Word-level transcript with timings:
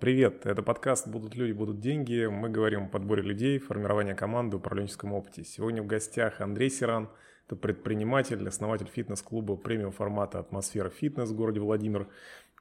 Привет, 0.00 0.46
это 0.46 0.62
подкаст 0.62 1.06
«Будут 1.08 1.34
люди, 1.34 1.52
будут 1.52 1.78
деньги». 1.78 2.24
Мы 2.24 2.48
говорим 2.48 2.84
о 2.84 2.88
подборе 2.88 3.22
людей, 3.22 3.58
формировании 3.58 4.14
команды, 4.14 4.56
управленческом 4.56 5.12
опыте. 5.12 5.44
Сегодня 5.44 5.82
в 5.82 5.86
гостях 5.86 6.40
Андрей 6.40 6.70
Сиран, 6.70 7.10
это 7.44 7.54
предприниматель, 7.54 8.48
основатель 8.48 8.86
фитнес-клуба 8.86 9.56
премиум 9.56 9.92
формата 9.92 10.38
«Атмосфера 10.38 10.88
фитнес» 10.88 11.28
в 11.28 11.36
городе 11.36 11.60
Владимир, 11.60 12.08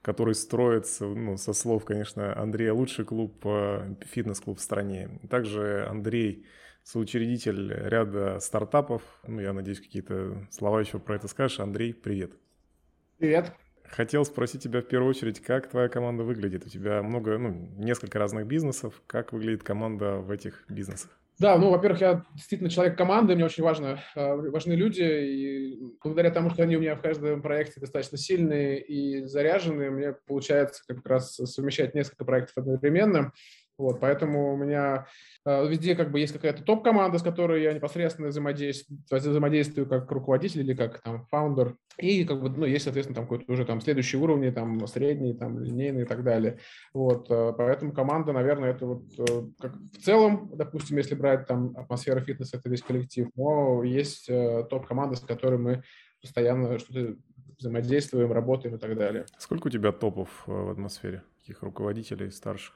который 0.02 0.36
строится, 0.36 1.06
ну, 1.06 1.38
со 1.38 1.54
слов, 1.54 1.86
конечно, 1.86 2.38
Андрея, 2.38 2.74
лучший 2.74 3.06
клуб, 3.06 3.42
э, 3.46 3.96
фитнес-клуб 4.02 4.58
в 4.58 4.62
стране. 4.62 5.10
Также 5.30 5.88
Андрей 5.90 6.46
соучредитель 6.84 7.72
ряда 7.72 8.40
стартапов. 8.42 9.02
Ну, 9.26 9.40
я 9.40 9.54
надеюсь, 9.54 9.80
какие-то 9.80 10.46
слова 10.52 10.82
еще 10.82 11.00
про 11.00 11.16
это 11.16 11.30
скажешь. 11.30 11.62
Андрей, 11.62 11.94
привет. 11.94 12.34
Привет. 13.18 13.54
Хотел 13.92 14.24
спросить 14.26 14.64
тебя 14.64 14.82
в 14.82 14.86
первую 14.86 15.10
очередь, 15.10 15.42
как 15.42 15.70
твоя 15.70 15.90
команда 15.90 16.24
выглядит? 16.24 16.66
У 16.66 16.70
тебя 16.70 17.02
много, 17.02 17.38
ну, 17.38 17.70
несколько 17.78 18.20
разных 18.20 18.46
бизнесов. 18.46 19.02
Как 19.08 19.34
выглядит 19.34 19.64
команда 19.64 20.18
в 20.18 20.32
этих 20.32 20.64
бизнесах? 20.70 21.10
Да, 21.40 21.58
ну, 21.58 21.70
во-первых, 21.70 22.02
я 22.02 22.26
действительно 22.36 22.70
человек 22.70 22.98
команды, 22.98 23.34
мне 23.34 23.46
очень 23.46 23.64
важно, 23.64 24.04
э, 24.14 24.36
важны 24.36 24.74
люди, 24.74 25.02
и 25.02 25.80
благодаря 26.04 26.32
тому, 26.32 26.50
что 26.50 26.64
они 26.64 26.76
у 26.76 26.82
меня 26.82 26.96
в 26.96 27.02
каждом 27.02 27.42
проекте 27.42 27.80
достаточно 27.80 28.18
сильные 28.18 28.82
и 28.82 29.24
заряженные, 29.26 29.90
мне 29.90 30.14
получается 30.28 30.84
как 30.86 31.06
раз 31.08 31.36
совмещать 31.36 31.96
несколько 31.96 32.26
проектов 32.26 32.58
одновременно. 32.58 33.32
Вот, 33.80 34.02
поэтому 34.02 34.54
у 34.54 34.58
меня 34.58 35.08
э, 35.46 35.68
везде 35.70 35.96
как 35.96 36.12
бы 36.12 36.20
есть 36.20 36.34
какая-то 36.34 36.64
топ-команда, 36.64 37.18
с 37.18 37.24
которой 37.24 37.64
я 37.64 37.72
непосредственно 37.72 38.28
взаимодействую, 38.28 39.00
взаимодействую 39.10 39.88
как 39.88 40.12
руководитель 40.12 40.62
или 40.62 40.74
как 40.74 41.02
там 41.02 41.26
фаундер. 41.28 41.78
И 41.98 42.26
как 42.26 42.42
бы, 42.42 42.50
ну, 42.50 42.66
есть, 42.66 42.84
соответственно, 42.84 43.16
там 43.16 43.24
какой-то 43.24 43.50
уже 43.50 43.64
там 43.64 43.80
следующий 43.80 44.18
уровень, 44.18 44.54
там 44.54 44.86
средний, 44.86 45.34
там 45.34 45.60
линейный 45.60 46.02
и 46.02 46.06
так 46.06 46.26
далее. 46.26 46.60
Вот, 46.94 47.32
э, 47.32 47.54
поэтому 47.58 47.94
команда, 47.94 48.34
наверное, 48.34 48.72
это 48.72 48.86
вот 48.86 49.04
э, 49.18 49.48
как 49.60 49.76
в 49.78 50.04
целом, 50.04 50.52
допустим, 50.54 50.98
если 50.98 51.16
брать 51.16 51.48
там 51.48 51.74
атмосфера 51.78 52.20
фитнеса, 52.20 52.58
это 52.58 52.70
весь 52.70 52.82
коллектив, 52.82 53.30
но 53.38 53.82
есть 53.86 54.30
э, 54.30 54.66
топ-команда, 54.70 55.16
с 55.16 55.22
которой 55.22 55.58
мы 55.58 55.84
постоянно 56.22 56.80
что-то 56.80 57.16
взаимодействуем, 57.58 58.34
работаем 58.34 58.76
и 58.76 58.78
так 58.78 58.98
далее. 58.98 59.26
Сколько 59.38 59.68
у 59.68 59.70
тебя 59.70 59.94
топов 59.94 60.44
в 60.46 60.70
атмосфере? 60.70 61.24
Каких 61.40 61.64
руководителей, 61.64 62.30
старших? 62.30 62.76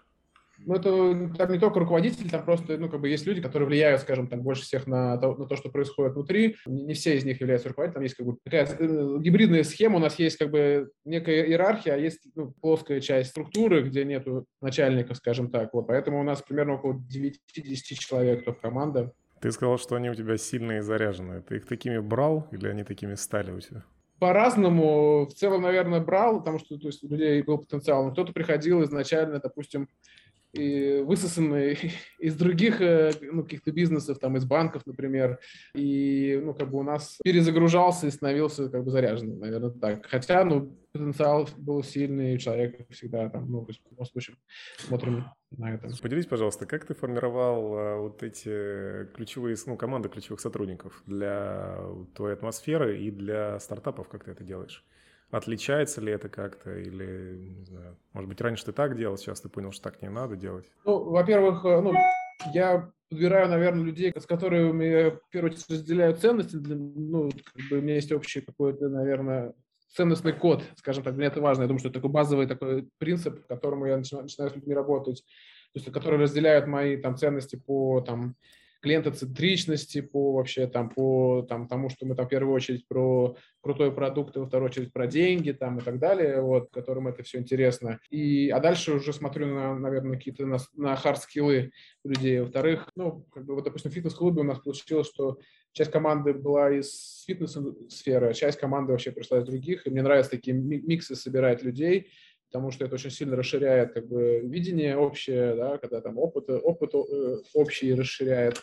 Ну, 0.66 0.76
это 0.76 1.36
там 1.38 1.52
не 1.52 1.60
только 1.60 1.80
руководители, 1.80 2.30
там 2.30 2.44
просто, 2.46 2.78
ну, 2.78 2.90
как 2.90 3.02
бы 3.02 3.10
есть 3.10 3.26
люди, 3.26 3.42
которые 3.42 3.68
влияют, 3.68 4.02
скажем, 4.02 4.28
там 4.28 4.42
больше 4.42 4.64
всех 4.64 4.88
на 4.88 5.18
то, 5.18 5.36
на 5.36 5.46
то 5.46 5.56
что 5.56 5.70
происходит 5.70 6.14
внутри. 6.14 6.56
Не, 6.66 6.94
все 6.94 7.18
из 7.18 7.26
них 7.26 7.42
являются 7.42 7.70
руководителями, 7.70 7.94
там 7.94 8.04
есть 8.04 8.16
как 8.16 8.26
бы 8.26 8.38
такая 8.44 8.68
э, 8.80 9.18
гибридная 9.20 9.64
схема, 9.64 9.98
у 9.98 10.00
нас 10.00 10.18
есть 10.20 10.38
как 10.38 10.52
бы 10.52 10.90
некая 11.06 11.46
иерархия, 11.46 11.94
а 11.94 11.98
есть 11.98 12.22
ну, 12.36 12.54
плоская 12.62 13.00
часть 13.00 13.32
структуры, 13.32 13.84
где 13.84 14.06
нету 14.06 14.46
начальников, 14.62 15.18
скажем 15.18 15.50
так. 15.50 15.74
Вот, 15.74 15.88
поэтому 15.88 16.20
у 16.20 16.24
нас 16.24 16.42
примерно 16.42 16.76
около 16.76 16.94
9-10 16.94 17.34
человек 18.00 18.46
топ-команда. 18.46 19.14
Ты 19.44 19.52
сказал, 19.52 19.78
что 19.78 19.96
они 19.96 20.10
у 20.10 20.16
тебя 20.16 20.38
сильные 20.38 20.80
и 20.80 20.82
заряженные. 20.82 21.42
Ты 21.42 21.58
их 21.58 21.66
такими 21.66 21.98
брал 21.98 22.48
или 22.52 22.66
они 22.70 22.86
такими 22.86 23.16
стали 23.16 23.52
у 23.52 23.60
тебя? 23.60 23.84
По-разному. 24.20 25.26
В 25.26 25.34
целом, 25.34 25.64
наверное, 25.64 26.00
брал, 26.00 26.40
потому 26.40 26.60
что 26.60 26.78
то 26.78 26.88
есть, 26.88 27.04
у 27.04 27.10
людей 27.10 27.42
был 27.42 27.58
потенциал. 27.58 28.06
Но 28.06 28.12
кто-то 28.14 28.32
приходил 28.32 28.82
изначально, 28.84 29.40
допустим, 29.40 29.90
и 30.54 31.02
высосаны 31.02 31.78
из 32.20 32.36
других 32.36 32.80
э, 32.82 33.12
ну, 33.22 33.44
каких-то 33.44 33.72
бизнесов, 33.72 34.20
там, 34.20 34.38
из 34.38 34.46
банков, 34.46 34.84
например, 34.86 35.40
и, 35.76 36.40
ну, 36.44 36.54
как 36.54 36.70
бы 36.70 36.80
у 36.80 36.84
нас 36.84 37.18
перезагружался 37.24 38.08
и 38.08 38.12
становился, 38.12 38.70
как 38.70 38.84
бы, 38.84 38.92
заряженным, 38.92 39.40
наверное, 39.40 39.72
так. 39.72 40.06
Хотя, 40.08 40.44
ну, 40.46 40.78
потенциал 40.92 41.50
был 41.58 41.84
сильный, 41.84 42.38
человек 42.38 42.88
всегда 42.92 43.30
там, 43.30 43.52
ну, 43.52 43.66
в 43.66 43.70
любом 43.92 44.06
случае, 44.06 44.38
смотрим 44.78 45.26
на 45.58 45.74
это. 45.74 45.90
Поделись, 46.02 46.28
пожалуйста, 46.28 46.66
как 46.66 46.86
ты 46.86 46.94
формировал 46.94 47.76
а, 47.76 47.98
вот 47.98 48.22
эти 48.22 49.06
ключевые, 49.16 49.58
ну, 49.66 49.76
команды 49.76 50.10
ключевых 50.10 50.40
сотрудников 50.40 51.02
для 51.08 51.80
твоей 52.16 52.36
атмосферы 52.36 53.02
и 53.02 53.10
для 53.10 53.60
стартапов, 53.60 54.08
как 54.08 54.24
ты 54.24 54.32
это 54.32 54.44
делаешь? 54.44 54.86
Отличается 55.34 56.00
ли 56.00 56.12
это 56.12 56.30
как-то 56.30 56.78
или, 56.78 57.56
не 57.58 57.66
знаю, 57.66 57.98
может 58.14 58.30
быть, 58.30 58.40
раньше 58.40 58.66
ты 58.66 58.72
так 58.72 58.96
делал, 58.96 59.18
сейчас 59.18 59.42
ты 59.42 59.50
понял, 59.50 59.72
что 59.72 59.90
так 59.90 60.00
не 60.04 60.10
надо 60.10 60.36
делать? 60.36 60.70
Ну, 60.86 61.06
во-первых, 61.06 61.66
э, 61.66 61.82
ну, 61.82 61.96
я 62.54 62.92
подбираю, 63.10 63.50
наверное, 63.50 63.84
людей, 63.84 64.14
с 64.16 64.28
которыми 64.28 65.10
в 65.10 65.30
первую 65.32 65.52
очередь, 65.52 65.72
разделяю 65.72 66.16
ценности. 66.16 66.56
Ну, 66.56 67.32
как 67.32 67.68
бы 67.68 67.80
у 67.80 67.82
меня 67.82 67.96
есть 67.96 68.12
общий 68.12 68.42
какой-то, 68.42 68.90
наверное, 68.90 69.56
ценностный 69.90 70.34
код, 70.34 70.64
скажем 70.76 71.04
так, 71.04 71.14
для 71.14 71.22
меня 71.22 71.32
это 71.32 71.42
важно. 71.42 71.64
Я 71.64 71.68
думаю, 71.68 71.80
что 71.80 71.90
это 71.90 71.96
такой 71.96 72.12
базовый 72.12 72.46
такой 72.46 72.88
принцип, 73.00 73.44
к 73.44 73.48
которому 73.48 73.88
я 73.88 73.98
начинаю, 73.98 74.26
начинаю 74.26 74.52
с 74.52 74.56
людьми 74.56 74.76
работать, 74.76 75.24
то 75.74 75.80
есть, 75.80 75.92
которые 75.92 76.22
разделяют 76.22 76.68
мои 76.68 76.96
там 76.96 77.18
ценности 77.18 77.56
по 77.56 78.02
там 78.02 78.36
клиентоцентричности, 78.84 80.02
по 80.02 80.34
вообще 80.34 80.68
там 80.68 80.90
по 80.90 81.46
там, 81.48 81.70
тому, 81.70 81.90
что 81.90 82.06
мы 82.06 82.16
там 82.16 82.26
в 82.26 82.30
первую 82.30 82.54
очередь 82.54 82.86
про 82.86 83.38
крутой 83.62 83.94
продукт, 83.94 84.36
и 84.36 84.40
во 84.40 84.46
вторую 84.46 84.70
очередь 84.70 84.92
про 84.92 85.08
деньги 85.08 85.52
там 85.52 85.78
и 85.78 85.82
так 85.82 86.00
далее, 86.00 86.42
вот, 86.42 86.70
которым 86.70 87.08
это 87.08 87.24
все 87.24 87.40
интересно. 87.40 88.00
И, 88.10 88.50
а 88.50 88.60
дальше 88.60 88.92
уже 88.92 89.14
смотрю 89.14 89.48
на, 89.48 89.80
наверное, 89.80 90.18
какие-то 90.18 90.46
на, 90.46 90.58
на 90.76 90.96
хард-скиллы 90.98 91.72
людей. 92.04 92.42
Во-вторых, 92.42 92.90
ну, 92.98 93.26
как 93.32 93.46
бы, 93.46 93.56
вот, 93.56 93.64
допустим, 93.64 93.90
в 93.90 93.94
фитнес-клубе 93.94 94.42
у 94.42 94.44
нас 94.44 94.60
получилось, 94.60 95.08
что 95.08 95.40
часть 95.72 95.92
команды 95.92 96.34
была 96.34 96.70
из 96.72 97.24
фитнес-сферы, 97.26 98.30
а 98.30 98.34
часть 98.34 98.60
команды 98.60 98.92
вообще 98.92 99.14
пришла 99.14 99.40
из 99.40 99.46
других, 99.46 99.88
и 99.88 99.92
мне 99.92 100.02
нравятся 100.02 100.32
такие 100.32 100.58
миксы 100.58 101.16
собирать 101.16 101.64
людей, 101.64 102.10
потому 102.54 102.70
что 102.70 102.86
это 102.86 102.94
очень 102.94 103.10
сильно 103.10 103.36
расширяет 103.36 103.94
как 103.94 104.08
бы 104.08 104.42
видение 104.44 104.96
общее, 104.96 105.56
да, 105.56 105.80
когда 105.80 106.02
там 106.02 106.20
опыт, 106.20 106.48
опыт 106.50 106.94
э, 106.94 107.38
общий 107.56 107.96
расширяет. 107.96 108.62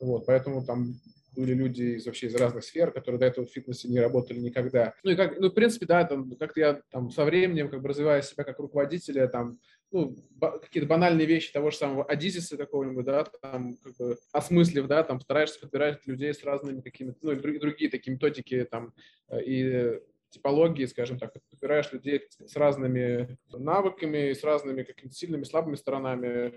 Вот, 0.00 0.26
поэтому 0.26 0.64
там 0.66 0.94
были 1.36 1.54
люди 1.54 1.82
из, 1.82 2.06
вообще 2.06 2.26
из 2.26 2.34
разных 2.34 2.64
сфер, 2.64 2.90
которые 2.90 3.20
до 3.20 3.26
этого 3.26 3.46
в 3.46 3.50
фитнесе 3.50 3.86
не 3.86 4.00
работали 4.00 4.40
никогда. 4.40 4.92
Ну 5.04 5.12
и 5.12 5.14
как, 5.14 5.38
ну, 5.38 5.50
в 5.50 5.54
принципе, 5.54 5.86
да, 5.86 6.02
там, 6.02 6.32
как-то 6.32 6.58
я 6.58 6.82
там 6.90 7.12
со 7.12 7.24
временем, 7.24 7.68
как 7.68 7.80
бы 7.80 7.88
развивая 7.88 8.22
себя 8.22 8.42
как 8.42 8.58
руководителя, 8.58 9.28
там, 9.28 9.60
ну, 9.92 10.16
какие-то 10.60 10.88
банальные 10.88 11.28
вещи 11.28 11.52
того 11.52 11.70
же 11.70 11.76
самого 11.76 12.04
Адизиса 12.04 12.56
какого-нибудь, 12.56 13.04
да, 13.04 13.24
там, 13.40 13.76
как 13.76 13.96
бы, 13.98 14.18
осмыслив, 14.32 14.88
да, 14.88 15.04
там, 15.04 15.20
стараешься 15.20 15.60
подбирать 15.60 16.04
людей 16.06 16.34
с 16.34 16.42
разными 16.42 16.80
какими-то, 16.80 17.18
ну, 17.22 17.30
и 17.30 17.58
другие, 17.58 17.88
такие 17.88 18.14
методики, 18.14 18.66
там, 18.68 18.92
э, 19.28 19.42
и 19.44 20.00
типологии, 20.30 20.86
скажем 20.86 21.18
так, 21.18 21.32
подбираешь 21.50 21.92
людей 21.92 22.28
с 22.46 22.56
разными 22.56 23.38
навыками, 23.52 24.32
с 24.32 24.42
разными 24.44 24.82
какими-то 24.82 25.14
сильными, 25.14 25.44
слабыми 25.44 25.76
сторонами. 25.76 26.54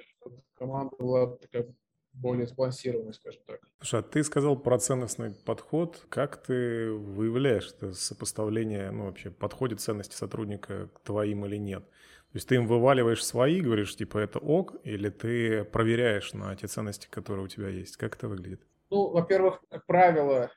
Команда 0.56 0.96
была 0.98 1.38
такая 1.38 1.68
более 2.14 2.46
сбалансированной, 2.46 3.14
скажем 3.14 3.42
так. 3.46 3.62
Слушай, 3.80 4.02
а 4.02 4.04
ты 4.04 4.24
сказал 4.24 4.58
про 4.58 4.78
ценностный 4.78 5.34
подход. 5.46 6.06
Как 6.10 6.44
ты 6.44 6.92
выявляешь 6.92 7.72
это 7.72 7.94
сопоставление, 7.94 8.92
ну, 8.92 9.06
вообще, 9.06 9.32
подходит 9.32 9.80
ценности 9.80 10.16
сотрудника 10.16 10.88
к 10.88 11.00
твоим 11.00 11.46
или 11.46 11.58
нет? 11.58 11.84
То 12.32 12.38
есть 12.38 12.48
ты 12.48 12.56
им 12.56 12.68
вываливаешь 12.68 13.26
свои, 13.26 13.60
говоришь, 13.60 13.96
типа, 13.96 14.18
это 14.18 14.40
ок, 14.40 14.76
или 14.84 15.10
ты 15.10 15.66
проверяешь 15.66 16.34
на 16.34 16.56
те 16.56 16.68
ценности, 16.68 17.08
которые 17.10 17.46
у 17.46 17.50
тебя 17.50 17.68
есть? 17.68 17.98
Как 17.98 18.16
это 18.16 18.28
выглядит? 18.28 18.62
Ну, 18.90 19.10
во-первых, 19.10 19.62
как 19.70 19.86
правило, 19.86 20.52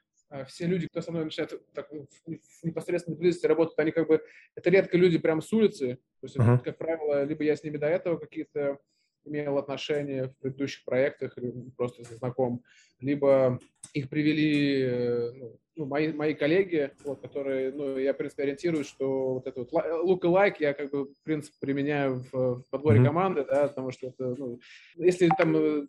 все 0.49 0.67
люди, 0.67 0.89
кто 0.89 1.00
со 1.00 1.12
мной 1.12 1.25
начинает 1.25 1.53
так, 1.72 1.91
в 1.91 2.65
непосредственной 2.65 3.19
близости 3.19 3.47
работать, 3.47 3.78
они 3.78 3.93
как 3.93 4.09
бы, 4.09 4.22
это 4.55 4.71
редко 4.71 4.97
люди 4.97 5.19
прямо 5.19 5.41
с 5.41 5.53
улицы, 5.53 5.99
то 6.21 6.27
есть, 6.27 6.37
uh-huh. 6.37 6.59
как 6.59 6.78
правило, 6.78 7.25
либо 7.25 7.45
я 7.45 7.56
с 7.56 7.62
ними 7.62 7.77
до 7.77 7.87
этого 7.87 8.17
какие-то 8.17 8.78
имел 9.25 9.59
отношения 9.59 10.28
в 10.28 10.37
предыдущих 10.39 10.84
проектах, 10.84 11.37
просто 11.77 12.05
знаком, 12.05 12.62
либо 13.00 13.59
их 13.93 14.09
привели 14.09 14.83
э, 14.83 15.33
ну, 15.33 15.59
ну, 15.77 15.87
мои, 15.87 16.12
мои 16.12 16.34
коллеги, 16.34 16.93
вот, 17.05 17.21
которые, 17.21 17.72
ну, 17.72 17.99
я, 17.99 18.15
в 18.15 18.16
принципе, 18.16 18.45
ориентируюсь, 18.45 18.87
что 18.87 19.34
вот 19.34 19.47
это 19.47 19.61
вот 19.61 19.72
look 19.72 20.21
alike 20.21 20.56
я, 20.61 20.72
как 20.72 20.91
бы, 20.91 21.06
в 21.06 21.22
принципе, 21.25 21.56
применяю 21.61 22.25
в, 22.33 22.61
в 22.61 22.71
подборе 22.71 23.01
mm-hmm. 23.01 23.05
команды, 23.05 23.45
да, 23.45 23.69
потому 23.69 23.91
что 23.91 24.09
это, 24.09 24.34
ну, 24.36 24.60
если 24.95 25.28
там 25.36 25.57
э, 25.57 25.86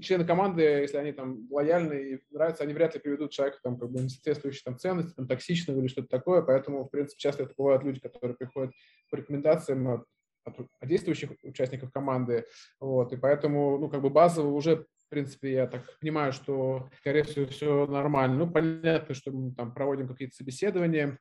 члены 0.00 0.24
команды, 0.24 0.62
если 0.62 0.96
они 0.96 1.12
там 1.12 1.46
лояльны 1.50 1.94
и 1.94 2.20
нравятся, 2.30 2.64
они 2.64 2.74
вряд 2.74 2.94
ли 2.94 3.00
приведут 3.00 3.32
человека 3.32 3.58
там 3.62 3.78
как 3.78 3.90
бы 3.90 4.00
не 4.00 4.08
соответствующий 4.08 4.62
там 4.64 4.78
ценности, 4.78 5.14
там 5.14 5.26
токсичного 5.26 5.80
или 5.80 5.88
что-то 5.88 6.08
такое, 6.08 6.42
поэтому, 6.42 6.84
в 6.84 6.90
принципе, 6.90 7.20
часто 7.20 7.44
это 7.44 7.54
бывают 7.56 7.82
люди, 7.82 8.00
которые 8.00 8.36
приходят 8.36 8.72
по 9.10 9.16
рекомендациям 9.16 9.88
от, 9.88 10.04
от 10.44 10.88
действующих 10.88 11.32
участников 11.42 11.92
команды, 11.92 12.46
вот, 12.80 13.12
и 13.12 13.16
поэтому, 13.16 13.78
ну, 13.78 13.88
как 13.88 14.02
бы 14.02 14.10
базово 14.10 14.48
уже 14.48 14.86
в 15.06 15.10
принципе, 15.10 15.52
я 15.52 15.66
так 15.66 15.82
понимаю, 16.00 16.32
что, 16.32 16.88
скорее 16.98 17.22
всего, 17.22 17.46
все 17.46 17.86
нормально. 17.86 18.36
Ну, 18.36 18.50
понятно, 18.50 19.14
что 19.14 19.30
мы 19.30 19.54
там 19.54 19.72
проводим 19.72 20.08
какие-то 20.08 20.34
собеседования, 20.34 21.18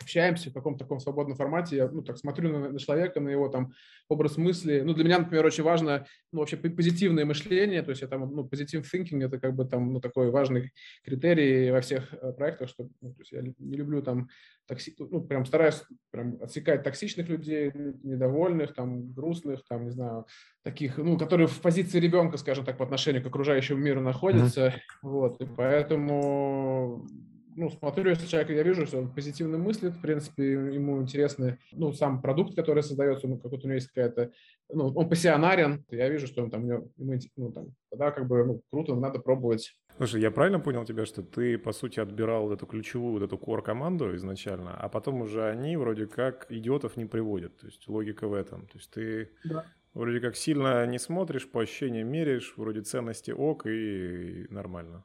общаемся 0.00 0.50
в 0.50 0.52
каком-то 0.52 0.84
таком 0.84 1.00
свободном 1.00 1.36
формате, 1.36 1.76
я, 1.76 1.88
ну, 1.88 2.02
так 2.02 2.18
смотрю 2.18 2.50
на, 2.50 2.70
на 2.70 2.78
человека, 2.78 3.20
на 3.20 3.28
его 3.28 3.48
там 3.48 3.72
образ 4.08 4.36
мысли. 4.36 4.82
Ну, 4.84 4.94
для 4.94 5.04
меня, 5.04 5.18
например, 5.18 5.44
очень 5.46 5.64
важно, 5.64 6.06
ну, 6.32 6.40
вообще 6.40 6.56
позитивное 6.56 7.24
мышление, 7.24 7.82
то 7.82 7.90
есть 7.90 8.02
я 8.02 8.08
там, 8.08 8.34
ну, 8.34 8.44
positive 8.44 8.84
thinking, 8.92 9.24
это 9.24 9.38
как 9.38 9.54
бы 9.54 9.64
там, 9.64 9.92
ну, 9.92 10.00
такой 10.00 10.30
важный 10.30 10.72
критерий 11.04 11.70
во 11.70 11.80
всех 11.80 12.12
э, 12.12 12.32
проектах, 12.32 12.68
что, 12.68 12.88
ну, 13.00 13.12
то 13.14 13.20
есть 13.20 13.32
я 13.32 13.42
не 13.42 13.76
люблю 13.76 14.02
там 14.02 14.28
токси... 14.66 14.94
ну, 14.98 15.22
прям 15.22 15.44
стараюсь 15.44 15.82
прям 16.10 16.38
отсекать 16.42 16.82
токсичных 16.82 17.28
людей, 17.28 17.72
недовольных, 18.02 18.74
там, 18.74 19.12
грустных, 19.12 19.64
там, 19.68 19.84
не 19.84 19.90
знаю, 19.90 20.26
таких, 20.62 20.98
ну, 20.98 21.18
которые 21.18 21.46
в 21.46 21.60
позиции 21.60 21.98
ребенка, 21.98 22.36
скажем 22.36 22.64
так, 22.64 22.76
по 22.78 22.84
отношению 22.84 23.22
к 23.22 23.26
окружающему 23.26 23.78
миру 23.78 24.00
находятся, 24.00 24.68
mm-hmm. 24.68 24.80
вот, 25.02 25.40
и 25.40 25.46
поэтому 25.46 27.06
ну, 27.56 27.70
смотрю, 27.70 28.10
если 28.10 28.26
человек, 28.26 28.50
я 28.50 28.62
вижу, 28.62 28.86
что 28.86 28.98
он 28.98 29.12
позитивно 29.12 29.56
мыслит, 29.56 29.94
в 29.94 30.00
принципе, 30.00 30.52
ему 30.52 31.00
интересны, 31.00 31.58
ну, 31.72 31.92
сам 31.92 32.20
продукт, 32.20 32.54
который 32.54 32.82
создается, 32.82 33.26
ну, 33.26 33.38
какой-то 33.38 33.64
у 33.64 33.68
него 33.68 33.76
есть 33.76 33.88
какая-то, 33.88 34.30
ну, 34.68 34.92
он 34.94 35.08
пассионарен, 35.08 35.84
я 35.90 36.08
вижу, 36.08 36.26
что 36.26 36.42
он 36.42 36.50
там, 36.50 36.66
ему, 36.66 36.90
ну, 37.36 37.52
там, 37.52 37.74
тогда 37.90 38.10
как 38.10 38.28
бы, 38.28 38.44
ну, 38.44 38.62
круто, 38.70 38.94
надо 38.94 39.18
пробовать. 39.20 39.74
Слушай, 39.96 40.20
я 40.20 40.30
правильно 40.30 40.60
понял 40.60 40.84
тебя, 40.84 41.06
что 41.06 41.22
ты, 41.22 41.56
по 41.56 41.72
сути, 41.72 41.98
отбирал 41.98 42.44
вот 42.44 42.52
эту 42.52 42.66
ключевую, 42.66 43.14
вот 43.14 43.22
эту 43.22 43.36
core-команду 43.36 44.14
изначально, 44.16 44.76
а 44.76 44.88
потом 44.90 45.22
уже 45.22 45.48
они 45.48 45.76
вроде 45.78 46.06
как 46.06 46.46
идиотов 46.50 46.98
не 46.98 47.06
приводят, 47.06 47.56
то 47.56 47.66
есть 47.66 47.88
логика 47.88 48.28
в 48.28 48.34
этом, 48.34 48.66
то 48.66 48.76
есть 48.76 48.90
ты 48.90 49.30
да. 49.44 49.64
вроде 49.94 50.20
как 50.20 50.36
сильно 50.36 50.86
не 50.86 50.98
смотришь, 50.98 51.50
по 51.50 51.62
ощущениям 51.62 52.08
меряешь, 52.08 52.52
вроде 52.58 52.82
ценности 52.82 53.30
ok 53.30 53.66
и 53.66 54.46
нормально. 54.50 55.04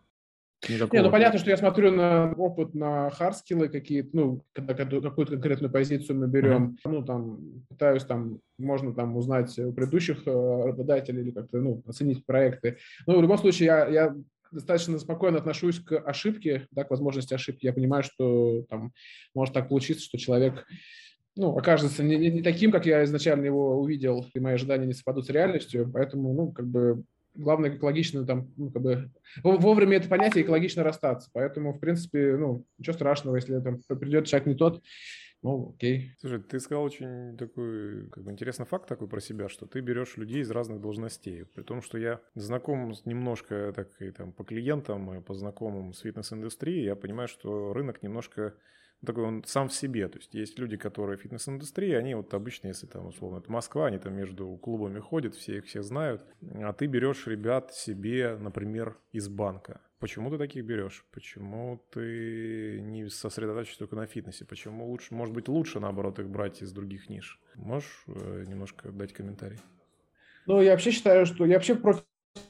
Никакого... 0.70 1.00
Не, 1.00 1.04
ну 1.04 1.12
понятно, 1.12 1.40
что 1.40 1.50
я 1.50 1.58
смотрю 1.58 1.92
на 1.92 2.34
опыт, 2.34 2.74
на 2.76 3.10
hard 3.10 3.33
skill 3.33 3.62
ы 3.62 3.68
какие-то, 3.70 4.10
ну, 4.14 4.44
когда 4.54 4.74
какую-то 4.74 5.34
конкретную 5.34 5.72
позицию 5.72 6.20
мы 6.20 6.28
берем, 6.28 6.78
mm-hmm. 6.86 6.92
ну, 6.92 7.04
там, 7.04 7.40
пытаюсь 7.70 8.04
там, 8.04 8.40
можно 8.58 8.94
там 8.94 9.16
узнать 9.18 9.58
у 9.58 9.74
предыдущих 9.74 10.28
э, 10.28 10.32
работодателей 10.32 11.22
или 11.22 11.32
как-то, 11.32 11.58
ну, 11.60 11.82
оценить 11.88 12.26
проекты. 12.26 12.78
Но 13.08 13.18
в 13.18 13.22
любом 13.22 13.40
случае 13.40 13.66
я, 13.68 13.88
я 13.88 14.16
достаточно 14.52 15.00
спокойно 15.00 15.40
отношусь 15.40 15.80
к 15.80 15.98
ошибке, 15.98 16.68
да, 16.72 16.84
к 16.84 16.92
возможности 16.92 17.34
ошибки. 17.34 17.66
Я 17.66 17.74
понимаю, 17.74 18.04
что 18.04 18.64
там 18.70 18.92
может 19.34 19.54
так 19.54 19.70
получиться, 19.70 20.06
что 20.06 20.18
человек 20.18 20.66
ну, 21.36 21.58
окажется 21.58 22.04
не, 22.04 22.18
не, 22.18 22.30
не 22.30 22.42
таким, 22.44 22.72
как 22.72 22.86
я 22.86 23.04
изначально 23.06 23.46
его 23.46 23.80
увидел, 23.80 24.28
и 24.34 24.40
мои 24.40 24.56
ожидания 24.56 24.86
не 24.86 24.94
совпадут 24.94 25.26
с 25.26 25.30
реальностью, 25.30 25.90
поэтому, 25.92 26.34
ну, 26.34 26.52
как 26.52 26.68
бы 26.68 27.04
главное 27.34 27.76
экологично 27.76 28.26
там, 28.26 28.52
ну, 28.58 28.72
как 28.72 28.82
бы 28.82 29.12
вовремя 29.44 29.98
это 29.98 30.10
понятие 30.10 30.44
экологично 30.44 30.84
расстаться. 30.84 31.30
Поэтому, 31.34 31.74
в 31.74 31.80
принципе, 31.80 32.36
ну, 32.38 32.66
ничего 32.78 32.94
страшного, 32.94 33.36
если 33.36 33.60
там 33.60 33.82
придет 33.88 34.28
человек 34.28 34.48
не 34.48 34.56
тот, 34.56 34.82
ну, 35.44 35.74
окей. 35.74 36.14
Слушай, 36.20 36.40
ты 36.44 36.60
сказал 36.60 36.84
очень 36.84 37.36
такой, 37.36 38.08
как 38.10 38.24
бы, 38.24 38.32
интересный 38.32 38.68
факт 38.68 38.88
такой 38.88 39.08
про 39.08 39.20
себя, 39.20 39.50
что 39.50 39.66
ты 39.66 39.80
берешь 39.80 40.16
людей 40.18 40.42
из 40.42 40.52
разных 40.52 40.82
должностей. 40.82 41.46
При 41.46 41.64
том, 41.64 41.82
что 41.82 41.98
я 41.98 42.22
знаком 42.36 42.94
немножко 43.06 43.74
так 43.76 43.90
и 44.02 44.12
там 44.12 44.34
по 44.34 44.44
клиентам, 44.44 45.18
и 45.18 45.22
по 45.22 45.34
знакомым 45.34 45.94
с 45.94 46.02
фитнес-индустрией, 46.02 46.86
я 46.86 46.96
понимаю, 46.96 47.28
что 47.28 47.74
рынок 47.74 48.04
немножко 48.04 48.54
такой 49.06 49.24
он 49.24 49.44
сам 49.46 49.70
в 49.70 49.74
себе. 49.74 50.08
То 50.08 50.18
есть 50.18 50.34
есть 50.34 50.60
люди, 50.60 50.78
которые 50.78 51.18
в 51.18 51.22
фитнес-индустрии, 51.22 51.94
они 51.94 52.16
вот 52.16 52.34
обычно, 52.34 52.68
если 52.68 52.88
там 52.88 53.08
условно 53.08 53.40
это 53.40 53.52
Москва, 53.52 53.88
они 53.88 53.98
там 53.98 54.14
между 54.14 54.48
клубами 54.58 55.00
ходят, 55.00 55.36
все 55.36 55.58
их 55.58 55.66
все 55.66 55.82
знают, 55.82 56.24
а 56.56 56.74
ты 56.74 56.86
берешь 56.86 57.28
ребят 57.28 57.74
себе, 57.74 58.38
например, 58.38 58.98
из 59.12 59.28
банка. 59.28 59.82
Почему 60.00 60.32
ты 60.32 60.40
таких 60.40 60.66
берешь? 60.66 61.06
Почему 61.12 61.80
ты 61.92 62.80
не 62.82 63.08
сосредотачиваешься 63.08 63.78
только 63.78 63.96
на 63.96 64.08
фитнесе? 64.08 64.46
Почему 64.46 64.88
лучше, 64.88 65.14
может 65.14 65.34
быть, 65.36 65.48
лучше, 65.48 65.80
наоборот, 65.80 66.18
их 66.18 66.28
брать 66.28 66.64
из 66.64 66.72
других 66.72 67.08
ниш? 67.08 67.40
Можешь 67.54 68.04
э, 68.08 68.46
немножко 68.48 68.92
дать 68.92 69.14
комментарий? 69.14 69.60
Ну, 70.48 70.60
я 70.60 70.72
вообще 70.72 70.90
считаю, 70.90 71.28
что 71.28 71.46
я 71.46 71.54
вообще 71.54 71.76
против 71.76 72.04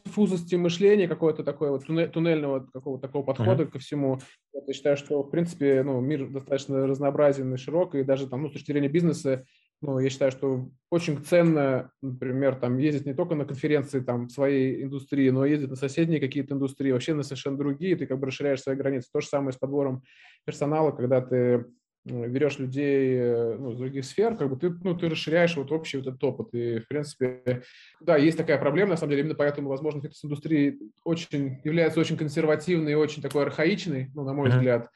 фузости 0.05 0.55
мышления, 0.55 1.07
какого-то 1.07 1.43
такого 1.43 1.71
вот 1.71 1.85
туннельного 1.85 2.67
какого 2.71 2.99
такого 2.99 3.23
подхода 3.23 3.63
uh-huh. 3.63 3.71
ко 3.71 3.79
всему. 3.79 4.19
Вот, 4.53 4.67
я 4.67 4.73
считаю, 4.73 4.97
что, 4.97 5.23
в 5.23 5.29
принципе, 5.29 5.83
ну, 5.83 5.99
мир 6.01 6.29
достаточно 6.29 6.85
разнообразен 6.85 7.53
и 7.53 7.57
широк, 7.57 7.95
и 7.95 8.03
даже 8.03 8.27
там, 8.27 8.43
ну, 8.43 8.49
с 8.49 8.53
точки 8.53 8.71
зрения 8.71 8.89
бизнеса, 8.89 9.45
ну, 9.81 9.97
я 9.97 10.09
считаю, 10.09 10.31
что 10.31 10.69
очень 10.91 11.23
ценно, 11.23 11.91
например, 12.03 12.55
там 12.55 12.77
ездить 12.77 13.07
не 13.07 13.15
только 13.15 13.33
на 13.33 13.45
конференции 13.45 13.99
там 13.99 14.29
своей 14.29 14.83
индустрии, 14.83 15.29
но 15.31 15.43
ездить 15.43 15.69
на 15.69 15.75
соседние 15.75 16.19
какие-то 16.19 16.53
индустрии, 16.53 16.91
вообще 16.91 17.15
на 17.15 17.23
совершенно 17.23 17.57
другие, 17.57 17.95
ты 17.95 18.05
как 18.05 18.19
бы 18.19 18.27
расширяешь 18.27 18.61
свои 18.61 18.75
границы. 18.75 19.09
То 19.11 19.21
же 19.21 19.27
самое 19.27 19.53
с 19.53 19.57
подбором 19.57 20.03
персонала, 20.45 20.91
когда 20.91 21.21
ты 21.21 21.65
берешь 22.05 22.57
людей 22.57 23.15
э, 23.19 23.57
ну, 23.57 23.71
из 23.71 23.77
других 23.77 24.05
сфер, 24.05 24.35
как 24.35 24.49
бы 24.49 24.57
ты, 24.57 24.69
ну, 24.83 24.97
ты 24.97 25.09
расширяешь 25.09 25.55
вот 25.55 25.71
общий 25.71 25.97
вот 25.97 26.07
этот 26.07 26.23
опыт. 26.23 26.53
И, 26.53 26.79
в 26.79 26.87
принципе, 26.87 27.63
да, 27.99 28.17
есть 28.17 28.37
такая 28.37 28.57
проблема, 28.57 28.91
на 28.91 28.97
самом 28.97 29.11
деле, 29.11 29.21
именно 29.21 29.35
поэтому, 29.35 29.69
возможно, 29.69 30.01
фитнес-индустрия 30.01 30.77
очень, 31.03 31.59
является 31.63 31.99
очень 31.99 32.17
консервативной 32.17 32.93
и 32.93 32.95
очень 32.95 33.21
такой 33.21 33.43
архаичной, 33.43 34.09
ну, 34.15 34.23
на 34.23 34.33
мой 34.33 34.49
mm-hmm. 34.49 34.53
взгляд, 34.53 34.89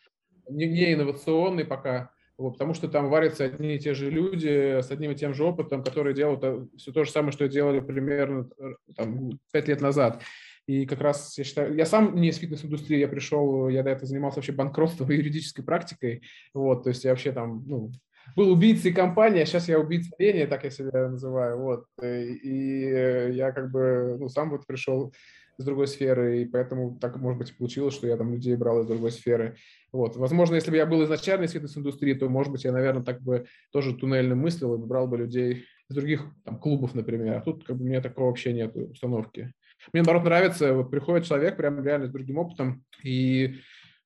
не, 0.50 0.68
не 0.68 0.94
инновационной 0.94 1.66
пока, 1.66 2.12
вот, 2.38 2.54
потому 2.54 2.74
что 2.74 2.88
там 2.88 3.10
варятся 3.10 3.46
одни 3.46 3.76
и 3.76 3.80
те 3.80 3.94
же 3.94 4.10
люди 4.10 4.82
с 4.82 4.92
одним 4.92 5.12
и 5.12 5.16
тем 5.16 5.34
же 5.34 5.44
опытом, 5.44 5.84
которые 5.84 6.14
делают 6.14 6.44
э, 6.44 6.66
все 6.78 6.92
то 6.92 7.06
же 7.06 7.12
самое, 7.12 7.32
что 7.32 7.48
делали 7.48 7.80
примерно 7.80 8.50
э, 8.58 8.74
там, 8.96 9.40
пять 9.54 9.68
лет 9.68 9.80
назад. 9.80 10.22
И 10.68 10.86
как 10.86 11.02
раз 11.02 11.38
я 11.38 11.44
считаю, 11.44 11.76
я 11.76 11.86
сам 11.86 12.16
не 12.16 12.30
из 12.30 12.38
фитнес-индустрии, 12.38 13.00
я 13.00 13.08
пришел, 13.08 13.70
я 13.70 13.84
до 13.84 13.92
этого 13.92 14.08
занимался 14.08 14.38
вообще 14.38 14.52
банкротством 14.52 15.10
и 15.12 15.16
юридической 15.16 15.64
практикой, 15.64 16.24
вот, 16.54 16.84
то 16.84 16.90
есть 16.90 17.04
я 17.04 17.12
вообще 17.12 17.32
там, 17.32 17.64
ну, 17.68 17.92
был 18.36 18.52
убийцей 18.52 18.92
компании, 18.92 19.42
а 19.42 19.46
сейчас 19.46 19.68
я 19.68 19.80
убийца 19.80 20.10
лени, 20.18 20.46
так 20.46 20.64
я 20.64 20.72
себя 20.72 21.10
называю, 21.10 21.60
вот, 21.60 21.86
и 22.02 23.32
я 23.34 23.52
как 23.52 23.72
бы, 23.72 24.18
ну, 24.20 24.30
сам 24.30 24.50
вот 24.50 24.66
пришел 24.66 25.14
из 25.58 25.66
другой 25.66 25.88
сферы, 25.88 26.42
и 26.42 26.46
поэтому 26.46 26.98
так, 27.00 27.18
может 27.18 27.40
быть, 27.40 27.58
получилось, 27.58 27.94
что 27.94 28.08
я 28.08 28.18
там 28.18 28.34
людей 28.34 28.56
брал 28.56 28.82
из 28.82 28.88
другой 28.88 29.12
сферы. 29.12 29.56
Вот. 29.92 30.18
Возможно, 30.18 30.56
если 30.56 30.72
бы 30.72 30.78
я 30.78 30.86
был 30.86 31.04
изначально 31.06 31.46
из 31.46 31.52
фитнес-индустрии, 31.52 32.14
то, 32.14 32.28
может 32.28 32.52
быть, 32.52 32.66
я, 32.66 32.72
наверное, 32.72 33.04
так 33.04 33.22
бы 33.22 33.46
тоже 33.72 33.96
туннельно 33.96 34.36
мыслил 34.36 34.76
и 34.76 34.86
брал 34.86 35.08
бы 35.08 35.18
людей 35.18 35.64
из 35.90 35.96
других 35.96 36.26
там, 36.44 36.60
клубов, 36.60 36.94
например. 36.94 37.38
А 37.38 37.42
тут 37.42 37.64
как 37.64 37.78
бы 37.78 37.84
у 37.84 37.88
меня 37.88 38.02
такого 38.02 38.28
вообще 38.28 38.52
нет 38.54 38.76
установки. 38.76 39.54
Мне, 39.94 40.02
наоборот, 40.02 40.24
нравится, 40.24 40.74
вот 40.74 40.92
приходит 40.92 41.28
человек 41.28 41.58
прям 41.58 41.84
реально 41.84 42.08
с 42.08 42.12
другим 42.12 42.38
опытом, 42.38 42.84
и 43.04 43.60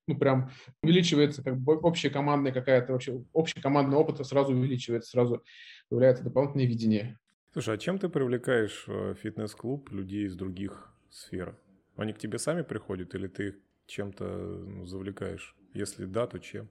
ну, 0.06 0.16
прям 0.16 0.50
увеличивается 0.82 1.42
как 1.42 1.58
бы 1.58 1.76
общая 1.76 2.10
командная 2.10 2.52
какая-то 2.52 2.92
вообще, 2.92 3.22
общий 3.32 3.60
командный 3.60 3.96
опыт 3.96 4.24
сразу 4.26 4.52
увеличивается, 4.52 5.10
сразу 5.10 5.44
появляется 5.88 6.24
дополнительное 6.24 6.66
видение. 6.66 7.18
Слушай, 7.52 7.74
а 7.74 7.78
чем 7.78 7.98
ты 7.98 8.08
привлекаешь 8.08 8.84
в 8.86 9.14
фитнес-клуб 9.14 9.90
людей 9.90 10.26
из 10.26 10.36
других 10.36 10.92
сфер? 11.10 11.56
Они 11.96 12.12
к 12.12 12.18
тебе 12.18 12.38
сами 12.38 12.62
приходят 12.62 13.14
или 13.14 13.26
ты 13.26 13.56
чем-то 13.86 14.24
ну, 14.24 14.86
завлекаешь? 14.86 15.56
Если 15.74 16.04
да, 16.04 16.26
то 16.26 16.38
чем? 16.38 16.68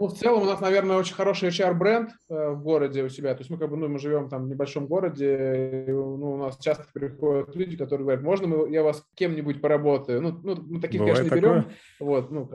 Ну, 0.00 0.06
в 0.06 0.14
целом 0.16 0.42
у 0.42 0.46
нас, 0.46 0.60
наверное, 0.60 0.96
очень 0.96 1.14
хороший 1.14 1.48
HR-бренд 1.48 2.10
э, 2.30 2.50
в 2.50 2.62
городе 2.62 3.02
у 3.02 3.08
себя. 3.08 3.34
То 3.34 3.40
есть 3.40 3.50
мы 3.50 3.58
как 3.58 3.68
бы, 3.68 3.76
ну, 3.76 3.88
мы 3.88 3.98
живем 3.98 4.28
там 4.28 4.44
в 4.44 4.48
небольшом 4.48 4.86
городе, 4.86 5.84
и, 5.88 5.90
ну, 5.90 6.34
у 6.34 6.36
нас 6.36 6.56
часто 6.58 6.84
приходят 6.92 7.54
люди, 7.56 7.76
которые 7.76 8.04
говорят, 8.04 8.22
можно 8.22 8.46
мы, 8.46 8.70
я 8.70 8.84
вас 8.84 9.04
кем-нибудь 9.16 9.60
поработаю? 9.60 10.22
Ну, 10.22 10.40
ну 10.44 10.56
мы 10.62 10.80
таких, 10.80 11.00
Бывает 11.00 11.18
конечно, 11.18 11.34
не 11.34 11.40
берем. 11.40 11.70
Вот, 11.98 12.30
ну, 12.30 12.48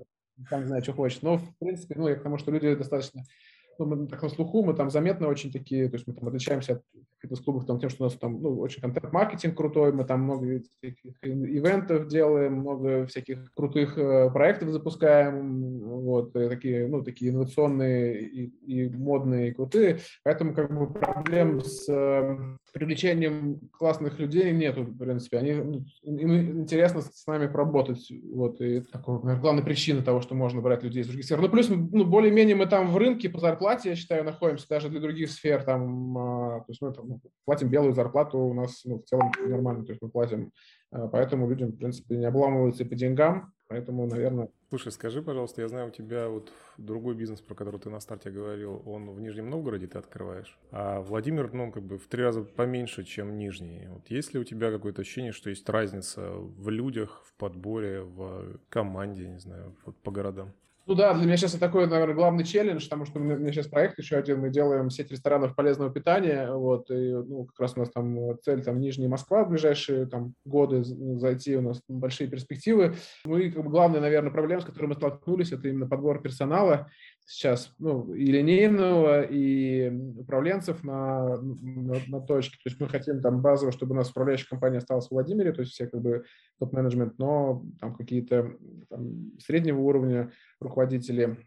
там 0.49 0.61
не 0.61 0.67
знаю, 0.67 0.83
что 0.83 0.93
хочет. 0.93 1.21
Но, 1.21 1.37
в 1.37 1.57
принципе, 1.59 1.95
ну, 1.97 2.07
я 2.07 2.15
к 2.15 2.23
тому, 2.23 2.37
что 2.37 2.49
люди 2.49 2.75
достаточно 2.75 3.23
ну, 3.79 3.85
мы 3.85 4.07
так 4.07 4.21
на 4.21 4.29
слуху, 4.29 4.63
мы 4.63 4.73
там 4.73 4.89
заметно 4.89 5.27
очень 5.27 5.51
такие, 5.51 5.89
то 5.89 5.95
есть 5.95 6.07
мы 6.07 6.13
там 6.13 6.27
отличаемся 6.27 6.73
от 6.73 6.83
фитнес-клубов 7.23 7.65
там, 7.65 7.79
тем, 7.79 7.89
что 7.89 8.03
у 8.03 8.07
нас 8.07 8.17
там 8.17 8.41
ну, 8.41 8.59
очень 8.59 8.81
контент-маркетинг 8.81 9.57
крутой, 9.57 9.93
мы 9.93 10.05
там 10.05 10.21
много 10.21 10.61
ивентов 11.21 12.07
делаем, 12.07 12.53
много 12.55 13.05
всяких 13.07 13.51
крутых 13.53 13.97
э, 13.97 14.29
проектов 14.31 14.69
запускаем, 14.69 15.79
вот, 15.79 16.35
и 16.35 16.47
такие, 16.49 16.87
ну, 16.87 17.03
такие 17.03 17.31
инновационные 17.31 18.21
и, 18.21 18.45
и 18.65 18.89
модные, 18.89 19.49
и 19.49 19.53
крутые, 19.53 19.99
поэтому 20.23 20.53
как 20.53 20.73
бы 20.73 20.91
проблем 20.91 21.61
с 21.61 21.87
э, 21.89 22.37
привлечением 22.73 23.59
классных 23.71 24.19
людей 24.19 24.51
нету, 24.51 24.83
в 24.83 24.97
принципе, 24.97 25.39
они, 25.39 25.53
ну, 25.53 25.85
им 26.03 26.61
интересно 26.61 27.01
с 27.01 27.25
нами 27.27 27.47
поработать, 27.47 28.11
вот, 28.33 28.61
и 28.61 28.81
такой, 28.81 29.15
наверное, 29.15 29.41
главная 29.41 29.63
причина 29.63 30.03
того, 30.03 30.21
что 30.21 30.35
можно 30.35 30.61
брать 30.61 30.83
людей 30.83 31.01
из 31.01 31.07
других 31.07 31.25
сфер. 31.25 31.41
Ну, 31.41 31.49
плюс, 31.49 31.69
ну, 31.69 32.05
более-менее 32.05 32.55
мы 32.55 32.65
там 32.65 32.91
в 32.91 32.97
рынке 32.97 33.29
по 33.29 33.39
зарплате 33.39 33.63
зарплате, 33.63 33.89
я 33.89 33.95
считаю, 33.95 34.23
находимся 34.23 34.67
даже 34.67 34.89
для 34.89 34.99
других 34.99 35.31
сфер. 35.31 35.63
Там, 35.63 36.17
а, 36.17 36.59
то 36.59 36.65
есть 36.69 36.81
мы 36.81 36.93
там, 36.93 37.12
платим 37.45 37.69
белую 37.69 37.93
зарплату, 37.93 38.39
у 38.39 38.53
нас 38.53 38.81
ну, 38.85 38.99
в 38.99 39.03
целом 39.05 39.31
нормально, 39.39 39.85
то 39.85 39.91
есть 39.91 40.01
мы 40.01 40.09
платим. 40.09 40.51
А, 40.91 41.07
поэтому 41.07 41.49
людям, 41.49 41.71
в 41.71 41.77
принципе, 41.77 42.17
не 42.17 42.25
обламываются 42.25 42.83
и 42.83 42.87
по 42.87 42.95
деньгам. 42.95 43.53
Поэтому, 43.73 44.05
наверное... 44.05 44.49
Слушай, 44.69 44.91
скажи, 44.91 45.23
пожалуйста, 45.23 45.61
я 45.61 45.67
знаю, 45.67 45.87
у 45.87 45.91
тебя 45.91 46.29
вот 46.29 46.51
другой 46.77 47.15
бизнес, 47.15 47.41
про 47.41 47.55
который 47.55 47.79
ты 47.79 47.89
на 47.89 47.99
старте 47.99 48.29
говорил, 48.29 48.83
он 48.85 49.09
в 49.09 49.19
Нижнем 49.19 49.49
Новгороде 49.49 49.87
ты 49.87 49.97
открываешь, 49.97 50.59
а 50.69 51.01
Владимир, 51.01 51.51
ну, 51.53 51.71
как 51.71 51.83
бы 51.83 51.97
в 51.97 52.07
три 52.07 52.21
раза 52.21 52.43
поменьше, 52.43 53.03
чем 53.03 53.35
Нижний. 53.35 53.87
Вот 53.87 54.07
есть 54.09 54.33
ли 54.33 54.39
у 54.39 54.43
тебя 54.43 54.69
какое-то 54.69 55.01
ощущение, 55.01 55.31
что 55.31 55.49
есть 55.49 55.67
разница 55.69 56.33
в 56.33 56.69
людях, 56.69 57.23
в 57.25 57.33
подборе, 57.33 58.01
в 58.01 58.59
команде, 58.69 59.27
не 59.27 59.39
знаю, 59.39 59.75
вот 59.85 59.97
по 60.03 60.11
городам? 60.11 60.53
Ну 60.85 60.95
да, 60.95 61.13
для 61.13 61.23
меня 61.23 61.37
сейчас 61.37 61.51
это 61.51 61.61
такой, 61.61 61.87
наверное, 61.87 62.13
главный 62.13 62.43
челлендж, 62.43 62.83
потому 62.83 63.05
что 63.05 63.17
у 63.19 63.23
меня 63.23 63.53
сейчас 63.53 63.67
проект 63.67 63.97
еще 63.99 64.17
один, 64.17 64.41
мы 64.41 64.49
делаем 64.49 64.89
сеть 64.89 65.11
ресторанов 65.11 65.55
полезного 65.55 65.89
питания, 65.89 66.51
вот, 66.51 66.91
и, 66.91 67.13
ну, 67.13 67.45
как 67.45 67.57
раз 67.61 67.73
у 67.77 67.79
нас 67.79 67.89
там 67.89 68.37
цель, 68.41 68.63
там, 68.63 68.81
Нижняя 68.81 69.09
Москва 69.09 69.45
в 69.45 69.49
ближайшие, 69.49 70.07
там, 70.07 70.33
годы 70.43 70.83
ну, 70.85 71.17
зайти, 71.19 71.55
у 71.55 71.61
нас 71.61 71.81
большие 71.87 72.29
перспективы. 72.29 72.95
Ну 73.23 73.37
и, 73.37 73.49
как 73.49 73.63
бы, 73.63 73.69
главная, 73.69 74.01
наверное, 74.01 74.31
проблема, 74.31 74.61
с 74.61 74.65
которой 74.65 74.87
мы 74.87 74.95
столкнулись, 74.95 75.53
это 75.53 75.69
именно 75.69 75.87
подбор 75.87 76.21
персонала 76.21 76.89
сейчас, 77.25 77.73
ну, 77.79 78.13
и 78.13 78.25
линейного, 78.25 79.21
и 79.21 79.89
управленцев 80.17 80.83
на, 80.83 81.37
на, 81.37 81.95
на 82.07 82.19
точке. 82.19 82.57
То 82.61 82.69
есть 82.69 82.81
мы 82.81 82.89
хотим 82.89 83.21
там 83.21 83.41
базово, 83.41 83.71
чтобы 83.71 83.93
у 83.93 83.95
нас 83.95 84.09
управляющая 84.09 84.47
компания 84.49 84.79
осталась 84.79 85.07
в 85.07 85.11
Владимире, 85.11 85.53
то 85.53 85.61
есть 85.61 85.71
все 85.71 85.87
как 85.87 86.01
бы 86.01 86.25
топ-менеджмент, 86.59 87.17
но 87.17 87.63
там 87.79 87.95
какие-то 87.95 88.51
среднего 89.39 89.79
уровня 89.79 90.31
руководители, 90.63 91.37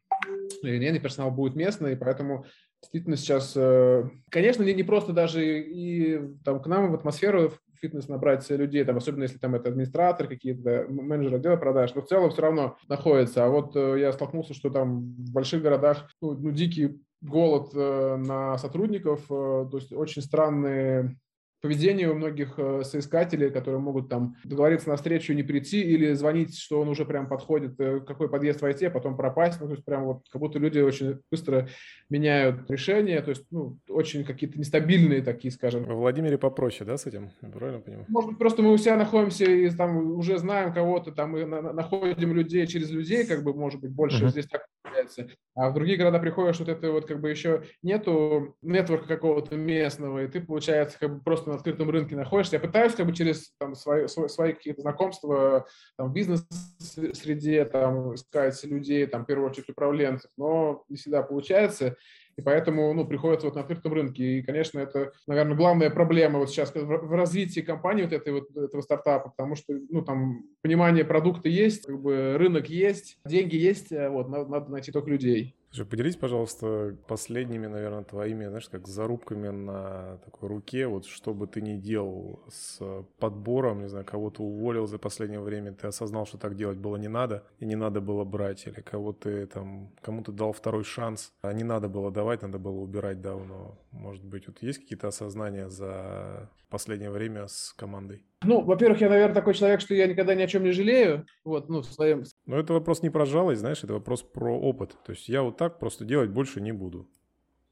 линейный 0.62 1.00
персонал 1.00 1.30
будет 1.30 1.56
местный, 1.56 1.92
и 1.92 1.96
поэтому 1.96 2.46
действительно 2.80 3.16
сейчас, 3.16 3.52
э, 3.56 4.04
конечно, 4.30 4.62
не, 4.62 4.74
не 4.74 4.82
просто 4.82 5.12
даже 5.12 5.60
и 5.60 6.20
там 6.44 6.62
к 6.62 6.66
нам 6.66 6.92
в 6.92 6.94
атмосферу 6.94 7.50
в 7.50 7.78
фитнес 7.80 8.08
набрать 8.08 8.48
людей, 8.50 8.84
там, 8.84 8.96
особенно 8.96 9.24
если 9.24 9.38
там 9.38 9.54
это 9.54 9.68
администратор, 9.68 10.28
какие-то 10.28 10.86
менеджеры 10.88 11.36
отдела 11.36 11.56
продаж, 11.56 11.94
но 11.94 12.02
в 12.02 12.06
целом 12.06 12.30
все 12.30 12.42
равно 12.42 12.76
находится. 12.88 13.44
А 13.44 13.48
вот 13.48 13.76
э, 13.76 14.00
я 14.00 14.12
столкнулся, 14.12 14.54
что 14.54 14.70
там 14.70 15.14
в 15.16 15.32
больших 15.32 15.62
городах 15.62 16.08
ну, 16.20 16.32
ну 16.32 16.50
дикий 16.52 17.00
голод 17.20 17.70
э, 17.74 18.16
на 18.16 18.56
сотрудников, 18.58 19.26
то 19.28 19.70
есть 19.72 19.92
очень 19.92 20.22
странные 20.22 21.16
поведение 21.60 22.10
у 22.10 22.14
многих 22.14 22.54
э, 22.58 22.82
соискателей, 22.84 23.50
которые 23.50 23.80
могут 23.80 24.08
там 24.08 24.36
договориться 24.44 24.88
на 24.88 24.96
встречу 24.96 25.32
не 25.32 25.42
прийти 25.42 25.80
или 25.80 26.12
звонить, 26.12 26.58
что 26.58 26.80
он 26.80 26.88
уже 26.88 27.04
прям 27.04 27.28
подходит, 27.28 27.78
э, 27.80 28.00
какой 28.00 28.28
подъезд 28.28 28.60
войти, 28.60 28.86
а 28.86 28.90
потом 28.90 29.16
пропасть. 29.16 29.60
Ну, 29.60 29.66
то 29.66 29.72
есть 29.72 29.84
прям 29.84 30.04
вот 30.04 30.22
как 30.30 30.40
будто 30.40 30.58
люди 30.58 30.78
очень 30.78 31.18
быстро 31.30 31.68
меняют 32.10 32.70
решения, 32.70 33.20
то 33.22 33.30
есть 33.30 33.44
ну, 33.50 33.78
очень 33.88 34.24
какие-то 34.24 34.58
нестабильные 34.58 35.22
такие, 35.22 35.50
скажем. 35.50 35.84
В 35.84 35.94
Владимире 35.94 36.38
попроще, 36.38 36.84
да, 36.84 36.96
с 36.96 37.06
этим? 37.06 37.30
правильно 37.52 37.80
понимаю? 37.80 38.06
Может 38.08 38.30
быть, 38.30 38.38
просто 38.38 38.62
мы 38.62 38.72
у 38.72 38.76
себя 38.76 38.96
находимся 38.96 39.44
и 39.44 39.70
там 39.70 40.12
уже 40.12 40.38
знаем 40.38 40.72
кого-то, 40.72 41.12
там 41.12 41.32
мы 41.32 41.44
находим 41.46 42.34
людей 42.34 42.66
через 42.66 42.90
людей, 42.90 43.26
как 43.26 43.42
бы, 43.42 43.54
может 43.54 43.80
быть, 43.80 43.90
больше 43.90 44.24
uh-huh. 44.24 44.30
здесь 44.30 44.46
так 44.46 44.66
получается. 44.96 45.28
А 45.54 45.70
в 45.70 45.74
другие 45.74 45.96
города 45.96 46.18
приходишь, 46.18 46.58
вот 46.58 46.68
это 46.68 46.90
вот 46.90 47.06
как 47.06 47.20
бы 47.20 47.30
еще 47.30 47.62
нету 47.82 48.56
нетворка 48.62 49.06
какого-то 49.06 49.56
местного, 49.56 50.24
и 50.24 50.28
ты, 50.28 50.40
получается, 50.40 50.98
как 50.98 51.14
бы 51.14 51.20
просто 51.20 51.45
на 51.46 51.54
открытом 51.54 51.90
рынке 51.90 52.16
находишься. 52.16 52.56
Я 52.56 52.60
пытаюсь 52.60 52.94
как 52.94 53.06
бы 53.06 53.14
через 53.14 53.52
там, 53.58 53.74
свои, 53.74 54.06
свои, 54.06 54.52
какие-то 54.52 54.82
знакомства 54.82 55.66
там, 55.96 56.10
в 56.10 56.12
бизнес-среде 56.12 57.64
там, 57.64 58.14
искать 58.14 58.62
людей, 58.64 59.06
там, 59.06 59.24
в 59.24 59.26
первую 59.26 59.50
очередь 59.50 59.68
управленцев, 59.68 60.30
но 60.36 60.84
не 60.88 60.96
всегда 60.96 61.22
получается. 61.22 61.96
И 62.36 62.42
поэтому 62.42 62.92
ну, 62.92 63.06
приходится 63.06 63.46
вот 63.46 63.54
на 63.56 63.62
открытом 63.62 63.94
рынке. 63.94 64.38
И, 64.38 64.42
конечно, 64.42 64.78
это, 64.78 65.12
наверное, 65.26 65.56
главная 65.56 65.90
проблема 65.90 66.38
вот 66.38 66.50
сейчас 66.50 66.72
в 66.74 67.14
развитии 67.14 67.60
компании 67.60 68.02
вот 68.02 68.12
этой 68.12 68.32
вот 68.32 68.50
этого 68.54 68.82
стартапа, 68.82 69.30
потому 69.30 69.56
что 69.56 69.72
ну, 69.88 70.02
там 70.02 70.44
понимание 70.62 71.04
продукта 71.04 71.48
есть, 71.48 71.86
как 71.86 71.98
бы 71.98 72.36
рынок 72.36 72.68
есть, 72.68 73.18
деньги 73.24 73.56
есть, 73.56 73.90
вот, 73.90 74.28
надо, 74.28 74.50
надо 74.50 74.70
найти 74.70 74.92
только 74.92 75.10
людей. 75.10 75.55
Слушай, 75.70 75.88
поделись, 75.88 76.16
пожалуйста, 76.16 76.96
последними, 77.06 77.66
наверное, 77.66 78.04
твоими, 78.04 78.46
знаешь, 78.46 78.68
как 78.68 78.86
зарубками 78.88 79.48
на 79.48 80.18
такой 80.24 80.48
руке, 80.48 80.86
вот 80.86 81.04
что 81.04 81.34
бы 81.34 81.46
ты 81.46 81.60
ни 81.60 81.76
делал 81.76 82.40
с 82.48 82.80
подбором, 83.18 83.82
не 83.82 83.88
знаю, 83.88 84.06
кого-то 84.06 84.42
уволил 84.42 84.86
за 84.86 84.98
последнее 84.98 85.40
время, 85.40 85.72
ты 85.72 85.88
осознал, 85.88 86.24
что 86.24 86.38
так 86.38 86.54
делать 86.54 86.78
было 86.78 86.96
не 86.96 87.08
надо, 87.08 87.44
и 87.58 87.66
не 87.66 87.76
надо 87.76 88.00
было 88.00 88.24
брать, 88.24 88.66
или 88.66 88.80
кого 88.80 89.12
ты 89.12 89.46
там, 89.46 89.92
кому-то 90.00 90.32
дал 90.32 90.52
второй 90.52 90.84
шанс, 90.84 91.32
а 91.42 91.52
не 91.52 91.64
надо 91.64 91.88
было 91.88 92.10
давать, 92.10 92.42
надо 92.42 92.58
было 92.58 92.78
убирать 92.80 93.20
давно. 93.20 93.78
Может 93.90 94.24
быть, 94.24 94.46
вот 94.46 94.62
есть 94.62 94.78
какие-то 94.78 95.08
осознания 95.08 95.68
за 95.68 96.48
последнее 96.70 97.10
время 97.10 97.48
с 97.48 97.74
командой? 97.76 98.24
Ну, 98.44 98.60
во-первых, 98.60 99.00
я, 99.00 99.08
наверное, 99.08 99.34
такой 99.34 99.54
человек, 99.54 99.80
что 99.80 99.94
я 99.94 100.06
никогда 100.06 100.34
ни 100.34 100.42
о 100.42 100.46
чем 100.46 100.62
не 100.64 100.72
жалею. 100.72 101.24
Вот, 101.44 101.68
ну, 101.68 101.80
в 101.80 101.86
своем... 101.86 102.24
Но 102.44 102.58
это 102.58 102.72
вопрос 102.72 103.02
не 103.02 103.10
про 103.10 103.24
жалость, 103.24 103.60
знаешь, 103.60 103.82
это 103.82 103.94
вопрос 103.94 104.22
про 104.22 104.58
опыт. 104.58 104.96
То 105.04 105.12
есть 105.12 105.28
я 105.28 105.42
вот 105.42 105.56
так 105.56 105.78
просто 105.78 106.04
делать 106.04 106.30
больше 106.30 106.60
не 106.60 106.72
буду. 106.72 107.08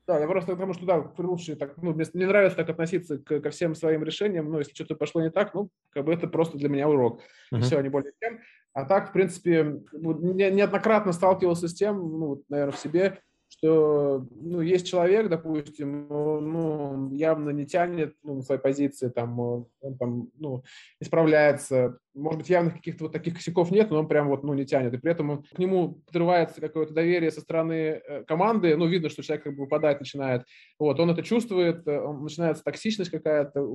Да, 0.06 0.18
я 0.18 0.26
просто 0.26 0.52
потому 0.52 0.74
что, 0.74 0.84
да, 0.84 1.12
лучше 1.16 1.56
так, 1.56 1.76
ну, 1.78 1.94
мне, 1.94 2.04
мне 2.12 2.26
нравится 2.26 2.58
так 2.58 2.68
относиться 2.68 3.18
к, 3.18 3.40
ко 3.40 3.50
всем 3.50 3.74
своим 3.74 4.04
решениям, 4.04 4.50
но 4.50 4.58
если 4.58 4.74
что-то 4.74 4.96
пошло 4.96 5.22
не 5.22 5.30
так, 5.30 5.54
ну, 5.54 5.70
как 5.90 6.04
бы 6.04 6.12
это 6.12 6.28
просто 6.28 6.58
для 6.58 6.68
меня 6.68 6.88
урок. 6.88 7.20
Uh-huh. 7.50 7.58
И 7.58 7.62
все, 7.62 7.80
не 7.80 7.88
более 7.88 8.12
чем. 8.20 8.40
А 8.74 8.84
так, 8.84 9.10
в 9.10 9.12
принципе, 9.12 9.80
неоднократно 9.92 11.12
сталкивался 11.12 11.68
с 11.68 11.74
тем, 11.74 11.96
ну, 11.96 12.42
наверное, 12.48 12.74
в 12.74 12.78
себе, 12.78 13.20
что 13.56 14.26
ну, 14.30 14.60
есть 14.60 14.86
человек, 14.86 15.28
допустим, 15.28 16.06
ну, 16.08 17.10
явно 17.12 17.50
не 17.50 17.66
тянет 17.66 18.16
ну, 18.22 18.36
на 18.36 18.42
своей 18.42 18.60
позиции, 18.60 19.08
там, 19.08 19.38
он 19.38 19.98
там, 19.98 20.30
ну, 20.38 20.62
не 21.00 21.06
справляется, 21.06 21.98
может 22.14 22.38
быть, 22.38 22.48
явных 22.48 22.74
каких-то 22.74 23.04
вот 23.04 23.12
таких 23.12 23.34
косяков 23.34 23.70
нет, 23.70 23.90
но 23.90 23.98
он 23.98 24.08
прям 24.08 24.28
вот, 24.28 24.44
ну, 24.44 24.54
не 24.54 24.64
тянет. 24.64 24.94
И 24.94 24.98
при 24.98 25.10
этом 25.10 25.42
к 25.42 25.58
нему 25.58 26.02
подрывается 26.06 26.60
какое-то 26.60 26.94
доверие 26.94 27.30
со 27.30 27.40
стороны 27.40 28.00
э, 28.06 28.24
команды, 28.24 28.76
ну, 28.76 28.86
видно, 28.86 29.08
что 29.08 29.22
человек 29.22 29.44
как 29.44 29.54
бы 29.56 29.62
выпадать 29.64 30.00
начинает. 30.00 30.44
Вот, 30.78 31.00
он 31.00 31.10
это 31.10 31.22
чувствует, 31.22 31.86
э, 31.86 32.00
он, 32.00 32.22
начинается 32.22 32.62
токсичность 32.62 33.10
какая-то, 33.10 33.66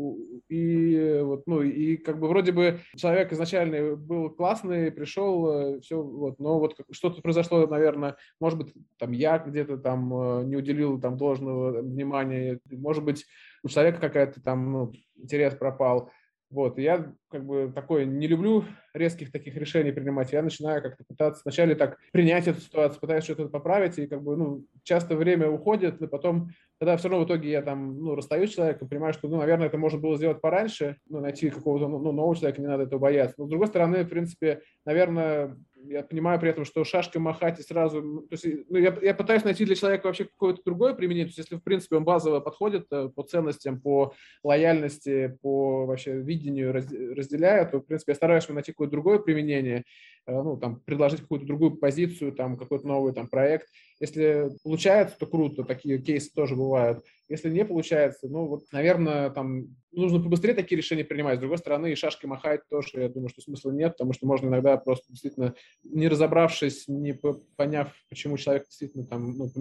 и 0.47 1.19
вот, 1.21 1.43
ну, 1.47 1.61
и 1.61 1.97
как 1.97 2.19
бы 2.19 2.27
вроде 2.27 2.51
бы 2.51 2.79
человек 2.95 3.33
изначально 3.33 3.95
был 3.95 4.29
классный, 4.29 4.91
пришел, 4.91 5.75
э, 5.75 5.79
все, 5.81 6.01
вот, 6.01 6.39
но 6.39 6.59
вот 6.59 6.75
что-то 6.91 7.21
произошло, 7.21 7.67
наверное, 7.67 8.15
может 8.39 8.57
быть, 8.57 8.73
там 8.97 9.11
я 9.11 9.37
где-то 9.37 9.77
там 9.77 10.47
не 10.49 10.55
уделил 10.55 10.99
там 10.99 11.17
должного 11.17 11.81
внимания, 11.81 12.59
может 12.71 13.03
быть, 13.03 13.25
у 13.63 13.67
человека 13.67 13.99
какая-то 13.99 14.41
там, 14.41 14.71
ну, 14.71 14.93
интерес 15.17 15.55
пропал, 15.55 16.11
вот, 16.49 16.79
я 16.79 17.13
как 17.29 17.45
бы 17.45 17.71
такое 17.73 18.05
не 18.05 18.27
люблю 18.27 18.65
резких 18.93 19.31
таких 19.31 19.55
решений 19.55 19.91
принимать. 19.91 20.33
Я 20.33 20.41
начинаю 20.41 20.81
как-то 20.81 21.03
пытаться 21.07 21.41
вначале 21.45 21.75
так 21.75 21.97
принять 22.11 22.47
эту 22.47 22.59
ситуацию, 22.59 22.99
пытаюсь 22.99 23.23
что-то 23.23 23.49
поправить, 23.49 23.99
и 23.99 24.07
как 24.07 24.23
бы, 24.23 24.35
ну, 24.35 24.65
часто 24.83 25.15
время 25.15 25.49
уходит, 25.49 26.01
и 26.01 26.07
потом, 26.07 26.49
тогда 26.79 26.97
все 26.97 27.09
равно 27.09 27.23
в 27.23 27.27
итоге 27.27 27.51
я 27.51 27.61
там, 27.61 27.99
ну, 27.99 28.15
расстаюсь 28.15 28.51
с 28.51 28.55
человеком, 28.55 28.89
понимаю, 28.89 29.13
что, 29.13 29.27
ну, 29.27 29.37
наверное, 29.37 29.67
это 29.67 29.77
можно 29.77 29.99
было 29.99 30.17
сделать 30.17 30.41
пораньше, 30.41 30.97
ну, 31.07 31.19
найти 31.19 31.49
какого-то, 31.49 31.87
ну, 31.87 32.11
нового 32.11 32.35
человека, 32.35 32.61
не 32.61 32.67
надо 32.67 32.83
этого 32.83 32.99
бояться. 32.99 33.35
Но, 33.37 33.45
с 33.45 33.49
другой 33.49 33.67
стороны, 33.67 34.03
в 34.03 34.09
принципе, 34.09 34.61
наверное, 34.85 35.55
я 35.85 36.03
понимаю 36.03 36.39
при 36.39 36.49
этом, 36.49 36.65
что 36.65 36.83
шашкой 36.83 37.21
махать 37.21 37.59
и 37.59 37.63
сразу... 37.63 38.21
То 38.29 38.33
есть, 38.35 38.45
ну, 38.69 38.77
я, 38.77 38.95
я 39.01 39.13
пытаюсь 39.13 39.43
найти 39.43 39.65
для 39.65 39.75
человека 39.75 40.07
вообще 40.07 40.25
какое-то 40.25 40.61
другое 40.65 40.93
применение. 40.93 41.25
То 41.25 41.29
есть, 41.29 41.37
если, 41.37 41.55
в 41.55 41.63
принципе, 41.63 41.95
он 41.95 42.03
базово 42.03 42.39
подходит 42.39 42.85
э, 42.91 43.09
по 43.15 43.23
ценностям, 43.23 43.79
по 43.79 44.13
лояльности, 44.43 45.37
по 45.41 45.85
вообще 45.85 46.17
видению 46.17 46.73
разделяю, 46.73 47.69
то, 47.69 47.79
в 47.79 47.85
принципе, 47.85 48.11
я 48.11 48.15
стараюсь 48.15 48.47
найти 48.49 48.71
какое-то 48.71 48.91
другое 48.91 49.19
применение, 49.19 49.83
ну, 50.27 50.57
там, 50.57 50.79
предложить 50.81 51.21
какую-то 51.21 51.45
другую 51.45 51.77
позицию, 51.77 52.31
там, 52.31 52.57
какой-то 52.57 52.87
новый 52.87 53.13
там 53.13 53.27
проект. 53.27 53.67
Если 53.99 54.49
получается, 54.63 55.17
то 55.19 55.25
круто, 55.25 55.63
такие 55.63 55.99
кейсы 55.99 56.31
тоже 56.33 56.55
бывают. 56.55 57.03
Если 57.27 57.49
не 57.49 57.65
получается, 57.65 58.27
ну, 58.27 58.47
вот, 58.47 58.63
наверное, 58.71 59.29
там 59.29 59.75
нужно 59.91 60.21
побыстрее 60.21 60.53
такие 60.53 60.77
решения 60.77 61.03
принимать. 61.03 61.37
С 61.37 61.41
другой 61.41 61.57
стороны, 61.57 61.91
и 61.91 61.95
шашкой 61.95 62.29
махать 62.29 62.61
тоже, 62.69 62.89
я 62.95 63.09
думаю, 63.09 63.29
что 63.29 63.41
смысла 63.41 63.71
нет, 63.71 63.93
потому 63.93 64.13
что 64.13 64.25
можно 64.25 64.47
иногда 64.47 64.77
просто 64.77 65.05
действительно, 65.09 65.53
не 65.83 66.07
разобравшись, 66.07 66.87
не 66.87 67.13
поняв, 67.57 67.93
почему 68.09 68.37
человек 68.37 68.65
действительно 68.65 69.05
там 69.05 69.37
ну, 69.37 69.51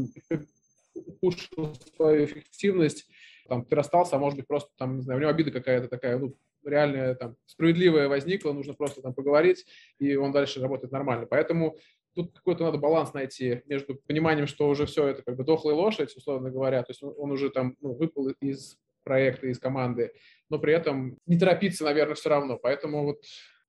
ухудшил 0.94 1.74
свою 1.96 2.24
эффективность, 2.24 3.06
там, 3.48 3.64
ты 3.64 3.74
расстался, 3.74 4.16
а 4.16 4.18
может 4.18 4.38
быть 4.38 4.46
просто 4.46 4.70
там, 4.76 4.96
не 4.96 5.02
знаю, 5.02 5.18
у 5.18 5.20
него 5.20 5.30
обида 5.30 5.50
какая-то 5.50 5.88
такая, 5.88 6.18
ну, 6.18 6.34
реальная, 6.68 7.14
там, 7.14 7.36
справедливая 7.46 8.08
возникла, 8.08 8.52
нужно 8.52 8.74
просто 8.74 9.02
там 9.02 9.14
поговорить, 9.14 9.64
и 9.98 10.16
он 10.16 10.32
дальше 10.32 10.60
работает 10.60 10.92
нормально. 10.92 11.26
Поэтому 11.26 11.76
тут 12.14 12.34
какой-то 12.34 12.64
надо 12.64 12.78
баланс 12.78 13.14
найти 13.14 13.62
между 13.66 13.94
пониманием, 14.06 14.46
что 14.46 14.68
уже 14.68 14.86
все 14.86 15.06
это 15.06 15.22
как 15.22 15.36
бы 15.36 15.44
дохлая 15.44 15.74
лошадь, 15.74 16.16
условно 16.16 16.50
говоря, 16.50 16.82
то 16.82 16.90
есть 16.90 17.02
он, 17.02 17.14
он 17.16 17.30
уже 17.30 17.50
там 17.50 17.76
ну, 17.80 17.94
выпал 17.94 18.28
из 18.40 18.76
проекта, 19.04 19.46
из 19.46 19.58
команды, 19.58 20.12
но 20.50 20.58
при 20.58 20.72
этом 20.74 21.18
не 21.26 21.38
торопиться, 21.38 21.84
наверное, 21.84 22.14
все 22.14 22.28
равно. 22.28 22.58
Поэтому 22.58 23.04
вот 23.04 23.18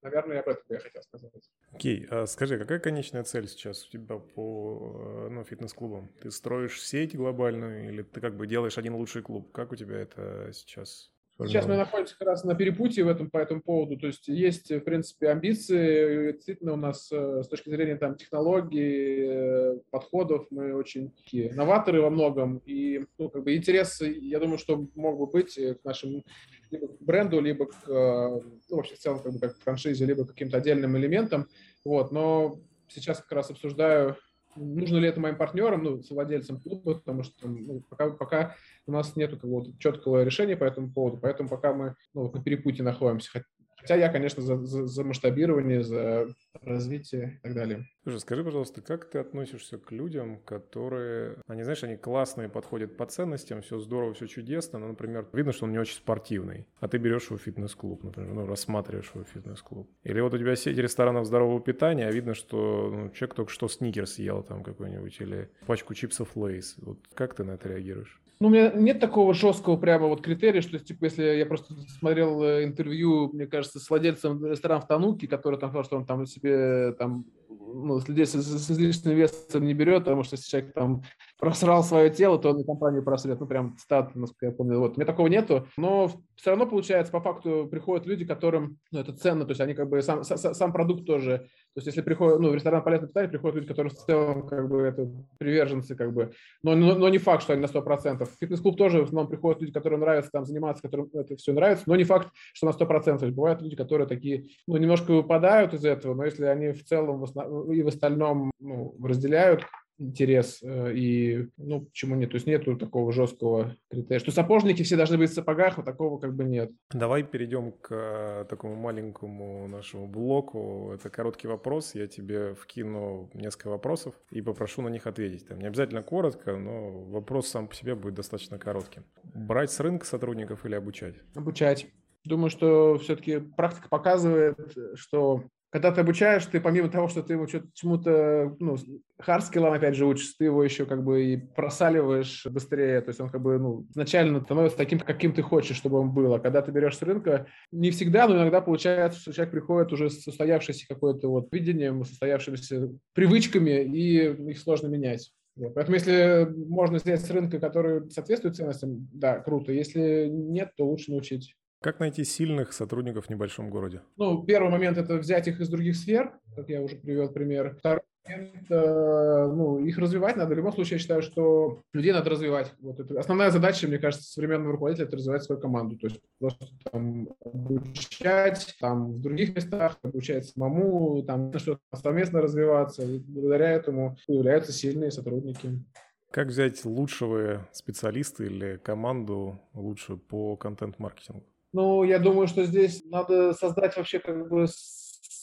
Наверное, 0.01 0.39
об 0.39 0.47
этом 0.47 0.63
я 0.69 0.79
хотел 0.79 1.01
сказать. 1.03 1.31
Окей, 1.73 2.05
okay. 2.05 2.07
а 2.09 2.25
скажи, 2.25 2.57
какая 2.57 2.79
конечная 2.79 3.23
цель 3.23 3.47
сейчас 3.47 3.85
у 3.85 3.91
тебя 3.91 4.17
по 4.17 5.25
э, 5.27 5.29
ну, 5.29 5.43
фитнес-клубам? 5.43 6.09
Ты 6.21 6.31
строишь 6.31 6.81
сеть 6.81 7.15
глобальную 7.15 7.89
или 7.89 8.01
ты 8.03 8.21
как 8.21 8.37
бы 8.37 8.47
делаешь 8.47 8.77
один 8.77 8.95
лучший 8.95 9.23
клуб? 9.23 9.51
Как 9.51 9.73
у 9.73 9.75
тебя 9.75 9.97
это 9.97 10.51
сейчас? 10.53 11.11
Сейчас 11.47 11.67
мы 11.67 11.77
находимся 11.77 12.17
как 12.17 12.27
раз 12.27 12.43
на 12.43 12.53
перепутье 12.53 13.03
в 13.05 13.07
этом, 13.07 13.29
по 13.29 13.37
этому 13.37 13.61
поводу. 13.61 13.97
То 13.97 14.07
есть 14.07 14.27
есть, 14.27 14.71
в 14.71 14.81
принципе, 14.81 15.29
амбиции. 15.29 16.33
Действительно, 16.33 16.73
у 16.73 16.77
нас 16.77 17.09
э, 17.11 17.43
с 17.43 17.47
точки 17.47 17.69
зрения 17.69 17.95
там, 17.95 18.15
технологий, 18.15 19.19
э, 19.21 19.77
подходов, 19.89 20.47
мы 20.49 20.73
очень 20.75 21.11
такие 21.11 21.53
новаторы 21.53 22.01
во 22.01 22.09
многом. 22.09 22.61
И 22.65 23.05
ну, 23.17 23.29
как 23.29 23.43
бы 23.43 23.55
интерес, 23.55 24.01
я 24.01 24.39
думаю, 24.39 24.57
что 24.57 24.85
мог 24.95 25.17
бы 25.17 25.27
быть 25.27 25.55
к 25.55 25.83
нашему 25.85 26.23
либо 26.71 26.87
к 26.87 27.01
бренду, 27.01 27.39
либо 27.39 27.67
к, 27.67 27.75
э, 27.87 28.41
ну, 28.69 28.75
вообще 28.75 28.95
в 28.95 28.99
целом, 28.99 29.19
как 29.19 29.33
бы 29.33 29.39
как 29.39 29.57
к 29.57 29.61
франшизе, 29.61 30.05
либо 30.05 30.25
к 30.25 30.29
каким-то 30.29 30.57
отдельным 30.57 30.97
элементам. 30.97 31.47
Вот, 31.85 32.11
но 32.11 32.59
сейчас 32.89 33.19
как 33.19 33.31
раз 33.31 33.49
обсуждаю 33.49 34.17
нужно 34.55 34.97
ли 34.97 35.07
это 35.07 35.19
моим 35.19 35.35
партнерам, 35.35 35.83
ну, 35.83 36.01
владельцам 36.09 36.59
клуба, 36.59 36.95
потому 36.95 37.23
что 37.23 37.47
ну, 37.47 37.81
пока, 37.89 38.09
пока 38.11 38.55
у 38.87 38.91
нас 38.91 39.15
нет 39.15 39.31
какого-то 39.31 39.71
четкого 39.79 40.23
решения 40.23 40.57
по 40.57 40.63
этому 40.63 40.91
поводу, 40.91 41.17
поэтому 41.17 41.49
пока 41.49 41.73
мы 41.73 41.95
ну, 42.13 42.31
на 42.31 42.41
перепутье 42.41 42.83
находимся. 42.83 43.43
Хотя 43.79 43.95
я, 43.95 44.09
конечно, 44.09 44.41
за, 44.41 44.57
за, 44.65 44.85
за 44.85 45.03
масштабирование, 45.03 45.83
за 45.83 46.27
развитие 46.61 47.39
и 47.39 47.43
так 47.43 47.53
далее. 47.53 47.87
Слушай, 48.03 48.19
скажи, 48.19 48.43
пожалуйста, 48.43 48.81
как 48.81 49.09
ты 49.09 49.19
относишься 49.19 49.77
к 49.77 49.91
людям, 49.91 50.39
которые, 50.39 51.37
они, 51.47 51.63
знаешь, 51.63 51.83
они 51.83 51.95
классные, 51.95 52.49
подходят 52.49 52.97
по 52.97 53.05
ценностям, 53.05 53.61
все 53.61 53.79
здорово, 53.79 54.13
все 54.13 54.27
чудесно, 54.27 54.79
но, 54.79 54.87
например, 54.87 55.27
видно, 55.33 55.51
что 55.51 55.65
он 55.65 55.71
не 55.71 55.79
очень 55.79 55.95
спортивный, 55.95 56.67
а 56.79 56.87
ты 56.87 56.97
берешь 56.97 57.27
его 57.27 57.37
в 57.37 57.41
фитнес-клуб, 57.41 58.03
например, 58.03 58.33
ну, 58.33 58.45
рассматриваешь 58.45 59.11
его 59.13 59.23
в 59.23 59.29
фитнес-клуб. 59.29 59.89
Или 60.03 60.21
вот 60.21 60.33
у 60.33 60.37
тебя 60.37 60.55
сеть 60.55 60.77
ресторанов 60.77 61.25
здорового 61.25 61.61
питания, 61.61 62.07
а 62.07 62.11
видно, 62.11 62.33
что 62.33 62.89
ну, 62.89 63.09
человек 63.11 63.35
только 63.35 63.51
что 63.51 63.67
сникерс 63.67 64.13
съел 64.13 64.43
там 64.43 64.63
какой-нибудь 64.63 65.19
или 65.21 65.49
пачку 65.65 65.93
чипсов 65.93 66.35
Лейс. 66.35 66.75
Вот 66.77 66.99
как 67.13 67.35
ты 67.35 67.43
на 67.43 67.51
это 67.51 67.69
реагируешь? 67.69 68.19
Ну, 68.41 68.47
у 68.47 68.51
меня 68.51 68.71
нет 68.71 69.01
такого 69.01 69.33
жесткого 69.33 69.75
прямо 69.75 70.07
вот 70.07 70.21
критерия, 70.21 70.61
что, 70.61 70.79
типа, 70.79 71.05
если 71.05 71.23
я 71.23 71.45
просто 71.45 71.73
смотрел 71.99 72.41
э, 72.41 72.63
интервью, 72.63 73.29
мне 73.33 73.47
кажется, 73.47 73.79
с 73.79 73.89
владельцем 73.89 74.45
ресторана 74.45 74.79
в 74.79 74.87
Тануке, 74.87 75.27
который 75.27 75.59
там 75.59 75.71
сказал, 75.71 75.83
что 75.83 75.97
он 75.97 76.05
там 76.05 76.25
себе 76.25 76.93
там 76.93 77.25
ну, 77.49 77.99
людей 78.07 78.25
с, 78.25 78.31
с 78.31 78.71
излишним 78.71 79.15
весом 79.15 79.65
не 79.65 79.73
берет, 79.73 80.05
потому 80.05 80.23
что 80.23 80.37
если 80.37 80.49
человек 80.49 80.73
там 80.73 81.03
просрал 81.39 81.83
свое 81.83 82.09
тело, 82.09 82.37
то 82.37 82.49
он 82.51 82.59
и 82.59 82.65
компанию 82.65 83.01
просрет. 83.01 83.39
Ну, 83.39 83.47
прям 83.47 83.77
стат, 83.79 84.13
насколько 84.13 84.47
я 84.47 84.51
помню. 84.51 84.77
Вот. 84.77 84.91
У 84.91 84.95
меня 84.95 85.05
такого 85.05 85.27
нету. 85.27 85.67
Но 85.77 86.09
все 86.35 86.51
равно, 86.51 86.67
получается, 86.67 87.13
по 87.13 87.21
факту 87.21 87.67
приходят 87.71 88.05
люди, 88.05 88.25
которым 88.25 88.77
ну, 88.91 88.99
это 88.99 89.13
ценно. 89.13 89.45
То 89.45 89.51
есть 89.51 89.61
они 89.61 89.73
как 89.73 89.89
бы 89.89 90.01
сам, 90.01 90.23
сам 90.23 90.73
продукт 90.73 91.05
тоже. 91.05 91.37
То 91.73 91.77
есть 91.77 91.87
если 91.87 92.01
приходят, 92.01 92.39
ну, 92.39 92.49
в 92.49 92.55
ресторан 92.55 92.83
полезное 92.83 93.07
питание, 93.07 93.29
приходят 93.29 93.55
люди, 93.55 93.67
которые 93.67 93.91
в 93.91 93.95
целом 93.95 94.47
как 94.47 94.67
бы 94.67 94.81
это 94.81 95.09
приверженцы, 95.37 95.95
как 95.95 96.13
бы. 96.13 96.33
Но, 96.61 96.75
но, 96.75 96.95
но 96.95 97.07
не 97.07 97.19
факт, 97.19 97.43
что 97.43 97.53
они 97.53 97.61
на 97.61 97.67
100%. 97.67 98.25
В 98.25 98.37
фитнес-клуб 98.39 98.77
тоже 98.77 98.99
в 98.99 99.03
основном 99.05 99.29
приходят 99.29 99.61
люди, 99.61 99.71
которым 99.71 100.01
нравится 100.01 100.31
там 100.31 100.43
заниматься, 100.43 100.83
которым 100.83 101.09
это 101.13 101.37
все 101.37 101.53
нравится, 101.53 101.85
но 101.87 101.95
не 101.95 102.03
факт, 102.03 102.29
что 102.53 102.67
на 102.67 102.71
100%. 102.71 103.17
То 103.17 103.25
есть 103.25 103.35
бывают 103.35 103.61
люди, 103.61 103.77
которые 103.77 104.07
такие, 104.07 104.47
ну, 104.67 104.75
немножко 104.75 105.11
выпадают 105.13 105.73
из 105.73 105.85
этого, 105.85 106.15
но 106.15 106.25
если 106.25 106.45
они 106.45 106.73
в 106.73 106.83
целом 106.83 107.19
в 107.19 107.23
основ... 107.23 107.69
и 107.69 107.81
в 107.81 107.87
остальном 107.87 108.51
ну, 108.59 108.93
разделяют 109.01 109.63
интерес 109.99 110.59
э, 110.63 110.93
и, 110.95 111.49
ну, 111.57 111.81
почему 111.81 112.15
нет? 112.15 112.31
То 112.31 112.35
есть 112.35 112.47
нету 112.47 112.77
такого 112.77 113.11
жесткого 113.11 113.75
критерия. 113.89 114.19
Что 114.19 114.31
сапожники 114.31 114.83
все 114.83 114.95
должны 114.95 115.17
быть 115.17 115.29
в 115.29 115.33
сапогах, 115.33 115.77
вот 115.77 115.85
такого 115.85 116.17
как 116.19 116.35
бы 116.35 116.45
нет. 116.45 116.71
Давай 116.91 117.23
перейдем 117.23 117.73
к 117.73 117.89
э, 117.91 118.45
такому 118.49 118.75
маленькому 118.75 119.67
нашему 119.67 120.07
блоку. 120.07 120.91
Это 120.93 121.09
короткий 121.09 121.47
вопрос. 121.47 121.95
Я 121.95 122.07
тебе 122.07 122.55
вкину 122.55 123.29
несколько 123.33 123.69
вопросов 123.69 124.15
и 124.31 124.41
попрошу 124.41 124.81
на 124.81 124.89
них 124.89 125.05
ответить. 125.05 125.47
Там 125.47 125.59
не 125.59 125.67
обязательно 125.67 126.01
коротко, 126.01 126.55
но 126.55 127.03
вопрос 127.03 127.47
сам 127.47 127.67
по 127.67 127.75
себе 127.75 127.95
будет 127.95 128.15
достаточно 128.15 128.57
коротким. 128.57 129.03
Брать 129.23 129.71
с 129.71 129.79
рынка 129.79 130.05
сотрудников 130.05 130.65
или 130.65 130.75
обучать? 130.75 131.15
Обучать. 131.35 131.87
Думаю, 132.25 132.49
что 132.49 132.97
все-таки 132.97 133.39
практика 133.39 133.87
показывает, 133.89 134.57
что 134.95 135.43
когда 135.71 135.91
ты 135.91 136.01
обучаешь, 136.01 136.45
ты 136.45 136.59
помимо 136.59 136.89
того, 136.89 137.07
что 137.07 137.21
ты 137.21 137.33
его 137.33 137.45
чему-то, 137.45 138.55
ну, 138.59 138.75
hard 139.19 139.37
skill 139.37 139.60
ам, 139.60 139.73
опять 139.73 139.95
же, 139.95 140.05
учишь, 140.05 140.33
ты 140.33 140.45
его 140.45 140.63
еще 140.63 140.85
как 140.85 141.03
бы 141.03 141.23
и 141.23 141.37
просаливаешь 141.37 142.47
быстрее, 142.47 143.01
то 143.01 143.09
есть 143.09 143.19
он 143.19 143.29
как 143.29 143.41
бы, 143.41 143.59
ну, 143.59 143.85
изначально 143.91 144.41
становится 144.41 144.77
таким, 144.77 144.99
каким 144.99 145.33
ты 145.33 145.41
хочешь, 145.41 145.77
чтобы 145.77 145.99
он 145.99 146.11
был. 146.11 146.33
А 146.33 146.39
когда 146.39 146.61
ты 146.61 146.71
берешь 146.71 146.97
с 146.97 147.01
рынка, 147.01 147.47
не 147.71 147.91
всегда, 147.91 148.27
но 148.27 148.35
иногда 148.35 148.61
получается, 148.61 149.19
что 149.19 149.33
человек 149.33 149.51
приходит 149.51 149.93
уже 149.93 150.09
с 150.09 150.25
устоявшейся 150.25 150.87
какой-то 150.87 151.29
вот 151.29 151.49
видением, 151.51 152.03
состоявшимися 152.03 152.89
привычками, 153.13 153.83
и 153.83 154.51
их 154.51 154.59
сложно 154.59 154.87
менять. 154.87 155.31
Поэтому 155.75 155.95
если 155.95 156.47
можно 156.67 156.97
взять 156.97 157.21
с 157.21 157.29
рынка, 157.29 157.59
который 157.59 158.09
соответствует 158.09 158.55
ценностям, 158.55 159.09
да, 159.13 159.39
круто. 159.39 159.73
Если 159.73 160.27
нет, 160.27 160.71
то 160.77 160.87
лучше 160.87 161.11
научить. 161.11 161.55
Как 161.81 162.01
найти 162.01 162.25
сильных 162.25 162.73
сотрудников 162.73 163.27
в 163.27 163.29
небольшом 163.29 163.69
городе? 163.69 164.01
Ну, 164.17 164.43
первый 164.43 164.69
момент– 164.69 164.97
это 164.99 165.15
взять 165.15 165.47
их 165.47 165.61
из 165.61 165.69
других 165.69 165.95
сфер, 165.95 166.33
как 166.53 166.67
я 166.67 166.81
уже 166.81 166.97
привел 166.97 167.29
пример. 167.29 167.73
Второй 167.79 168.01
момент, 168.27 168.69
э, 168.69 169.51
ну, 169.55 169.79
их 169.79 169.97
развивать 169.97 170.35
надо. 170.35 170.53
В 170.53 170.57
любом 170.57 170.73
случае, 170.73 170.95
я 170.95 170.99
считаю, 170.99 171.21
что 171.21 171.81
людей 171.93 172.11
надо 172.11 172.29
развивать. 172.31 172.73
Вот 172.81 172.99
это 172.99 173.17
основная 173.17 173.49
задача, 173.49 173.87
мне 173.87 173.97
кажется, 173.97 174.29
современного 174.29 174.73
руководителя– 174.73 175.05
это 175.07 175.15
развивать 175.15 175.43
свою 175.43 175.61
команду. 175.61 175.97
То 175.97 176.07
есть 176.07 176.21
просто 176.37 176.67
там 176.91 177.29
обучать, 177.45 178.75
там 178.81 179.13
в 179.13 179.21
других 179.21 179.55
местах, 179.55 179.97
обучать 180.01 180.47
самому, 180.47 181.23
там 181.23 181.57
что-то 181.57 181.79
совместно 181.95 182.41
развиваться. 182.41 183.03
И 183.03 183.19
благодаря 183.19 183.71
этому 183.71 184.17
появляются 184.27 184.73
сильные 184.73 185.11
сотрудники. 185.11 185.81
Как 186.29 186.49
взять 186.49 186.83
лучшего 186.83 187.69
специалиста 187.71 188.43
или 188.43 188.75
команду 188.83 189.61
лучше 189.73 190.17
по 190.17 190.57
контент-маркетингу? 190.57 191.45
Ну, 191.73 192.03
я 192.03 192.19
думаю, 192.19 192.47
что 192.47 192.65
здесь 192.65 193.03
надо 193.05 193.53
создать 193.53 193.95
вообще 193.95 194.19
как 194.19 194.49
бы 194.49 194.67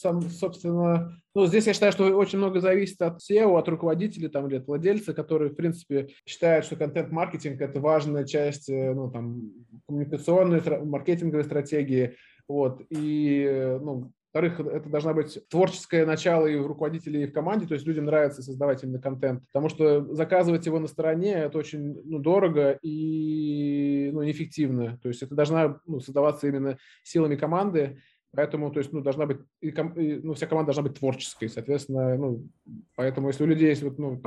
сам, 0.06 0.22
собственно, 0.22 1.20
ну, 1.34 1.46
здесь 1.46 1.66
я 1.66 1.72
считаю, 1.72 1.92
что 1.92 2.04
очень 2.04 2.38
много 2.38 2.60
зависит 2.60 3.00
от 3.00 3.18
SEO, 3.18 3.58
от 3.58 3.68
руководителей 3.68 4.28
там, 4.28 4.46
или 4.48 4.56
от 4.56 4.66
владельца, 4.66 5.14
которые, 5.14 5.50
в 5.50 5.56
принципе, 5.56 6.08
считают, 6.26 6.66
что 6.66 6.76
контент-маркетинг– 6.76 7.60
это 7.62 7.80
важная 7.80 8.24
часть 8.24 8.68
э, 8.68 8.92
ну, 8.94 9.10
там, 9.10 9.52
коммуникационной, 9.86 10.60
маркетинговой 10.84 11.44
стратегии. 11.44 12.16
Вот. 12.48 12.82
И 12.90 13.78
ну, 13.80 14.12
во-вторых, 14.36 14.60
это 14.60 14.88
должна 14.88 15.14
быть 15.14 15.38
творческое 15.48 16.04
начало 16.04 16.46
и 16.46 16.56
в 16.56 16.66
руководителей, 16.66 17.22
и 17.22 17.26
в 17.26 17.32
команде, 17.32 17.66
то 17.66 17.74
есть 17.74 17.86
людям 17.86 18.04
нравится 18.04 18.42
создавать 18.42 18.82
именно 18.82 19.00
контент, 19.00 19.42
потому 19.46 19.68
что 19.68 20.12
заказывать 20.14 20.66
его 20.66 20.78
на 20.78 20.88
стороне– 20.88 21.32
это 21.34 21.58
очень 21.58 21.94
ну, 22.04 22.18
дорого 22.18 22.78
и 22.82 24.10
ну, 24.12 24.22
неэффективно. 24.22 24.98
То 25.02 25.08
есть 25.08 25.22
это 25.22 25.34
должна 25.34 25.80
ну, 25.86 26.00
создаваться 26.00 26.46
именно 26.48 26.78
силами 27.02 27.36
команды, 27.36 27.98
Поэтому, 28.32 28.70
то 28.70 28.80
есть, 28.80 28.92
ну, 28.92 29.00
должна 29.00 29.24
быть, 29.24 29.38
и, 29.62 29.68
и, 29.68 30.20
ну, 30.22 30.34
вся 30.34 30.46
команда 30.46 30.66
должна 30.66 30.82
быть 30.82 30.98
творческой, 30.98 31.48
соответственно, 31.48 32.16
ну, 32.16 32.46
поэтому, 32.94 33.28
если 33.28 33.44
у 33.44 33.46
людей 33.46 33.70
есть 33.70 33.82
вот, 33.82 33.98
ну, 33.98 34.20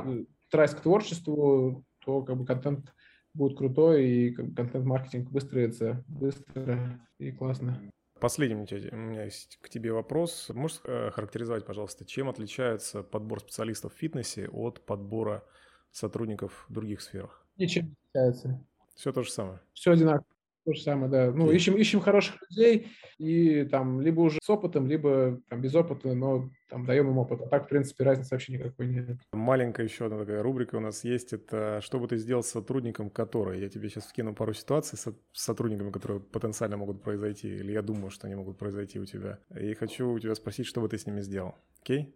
страсть 0.48 0.74
к 0.74 0.80
творчеству, 0.80 1.84
то, 2.04 2.22
как 2.22 2.36
бы, 2.36 2.44
контент 2.44 2.92
будет 3.34 3.56
крутой, 3.56 4.08
и 4.08 4.30
контент-маркетинг 4.32 5.30
выстроится 5.30 6.02
быстро 6.08 6.98
и 7.20 7.30
классно. 7.30 7.80
Последний 8.20 8.54
у 8.92 8.96
меня 8.96 9.24
есть 9.24 9.58
к 9.62 9.68
тебе 9.68 9.92
вопрос. 9.92 10.50
Можешь 10.50 10.80
э, 10.84 11.10
характеризовать, 11.10 11.64
пожалуйста, 11.64 12.04
чем 12.04 12.28
отличается 12.28 13.02
подбор 13.02 13.40
специалистов 13.40 13.94
в 13.94 13.96
фитнесе 13.96 14.48
от 14.48 14.84
подбора 14.84 15.44
сотрудников 15.90 16.66
в 16.68 16.72
других 16.72 17.00
сферах? 17.00 17.46
Ничем 17.56 17.86
не 17.86 17.94
отличается. 18.12 18.64
Все 18.94 19.12
то 19.12 19.22
же 19.22 19.30
самое? 19.30 19.60
Все 19.72 19.92
одинаково. 19.92 20.26
То 20.70 20.74
же 20.74 20.82
самое, 20.82 21.10
да. 21.10 21.32
Ну, 21.32 21.50
ищем, 21.50 21.76
ищем 21.76 21.98
хороших 21.98 22.36
людей 22.48 22.86
и 23.18 23.64
там 23.64 24.00
либо 24.00 24.20
уже 24.20 24.38
с 24.40 24.48
опытом, 24.48 24.86
либо 24.86 25.40
там 25.48 25.60
без 25.60 25.74
опыта, 25.74 26.14
но 26.14 26.48
там 26.68 26.86
даем 26.86 27.10
им 27.10 27.18
опыт. 27.18 27.40
А 27.40 27.48
так, 27.48 27.66
в 27.66 27.68
принципе, 27.68 28.04
разницы 28.04 28.28
вообще 28.30 28.52
никакой 28.52 28.86
нет. 28.86 29.18
Маленькая 29.32 29.82
еще 29.82 30.06
одна 30.06 30.20
такая 30.20 30.44
рубрика 30.44 30.76
у 30.76 30.80
нас 30.80 31.02
есть. 31.02 31.32
Это 31.32 31.80
что 31.82 31.98
бы 31.98 32.06
ты 32.06 32.18
сделал 32.18 32.44
с 32.44 32.50
сотрудником, 32.50 33.10
который... 33.10 33.58
Я 33.60 33.68
тебе 33.68 33.88
сейчас 33.88 34.04
вкину 34.04 34.32
пару 34.32 34.54
ситуаций 34.54 34.96
с 34.96 35.12
сотрудниками, 35.32 35.90
которые 35.90 36.20
потенциально 36.20 36.76
могут 36.76 37.02
произойти, 37.02 37.48
или 37.48 37.72
я 37.72 37.82
думаю, 37.82 38.10
что 38.10 38.28
они 38.28 38.36
могут 38.36 38.56
произойти 38.56 39.00
у 39.00 39.06
тебя. 39.06 39.40
И 39.58 39.74
хочу 39.74 40.08
у 40.08 40.20
тебя 40.20 40.36
спросить, 40.36 40.66
что 40.66 40.80
бы 40.80 40.88
ты 40.88 40.98
с 40.98 41.04
ними 41.04 41.20
сделал. 41.20 41.56
Окей? 41.82 42.14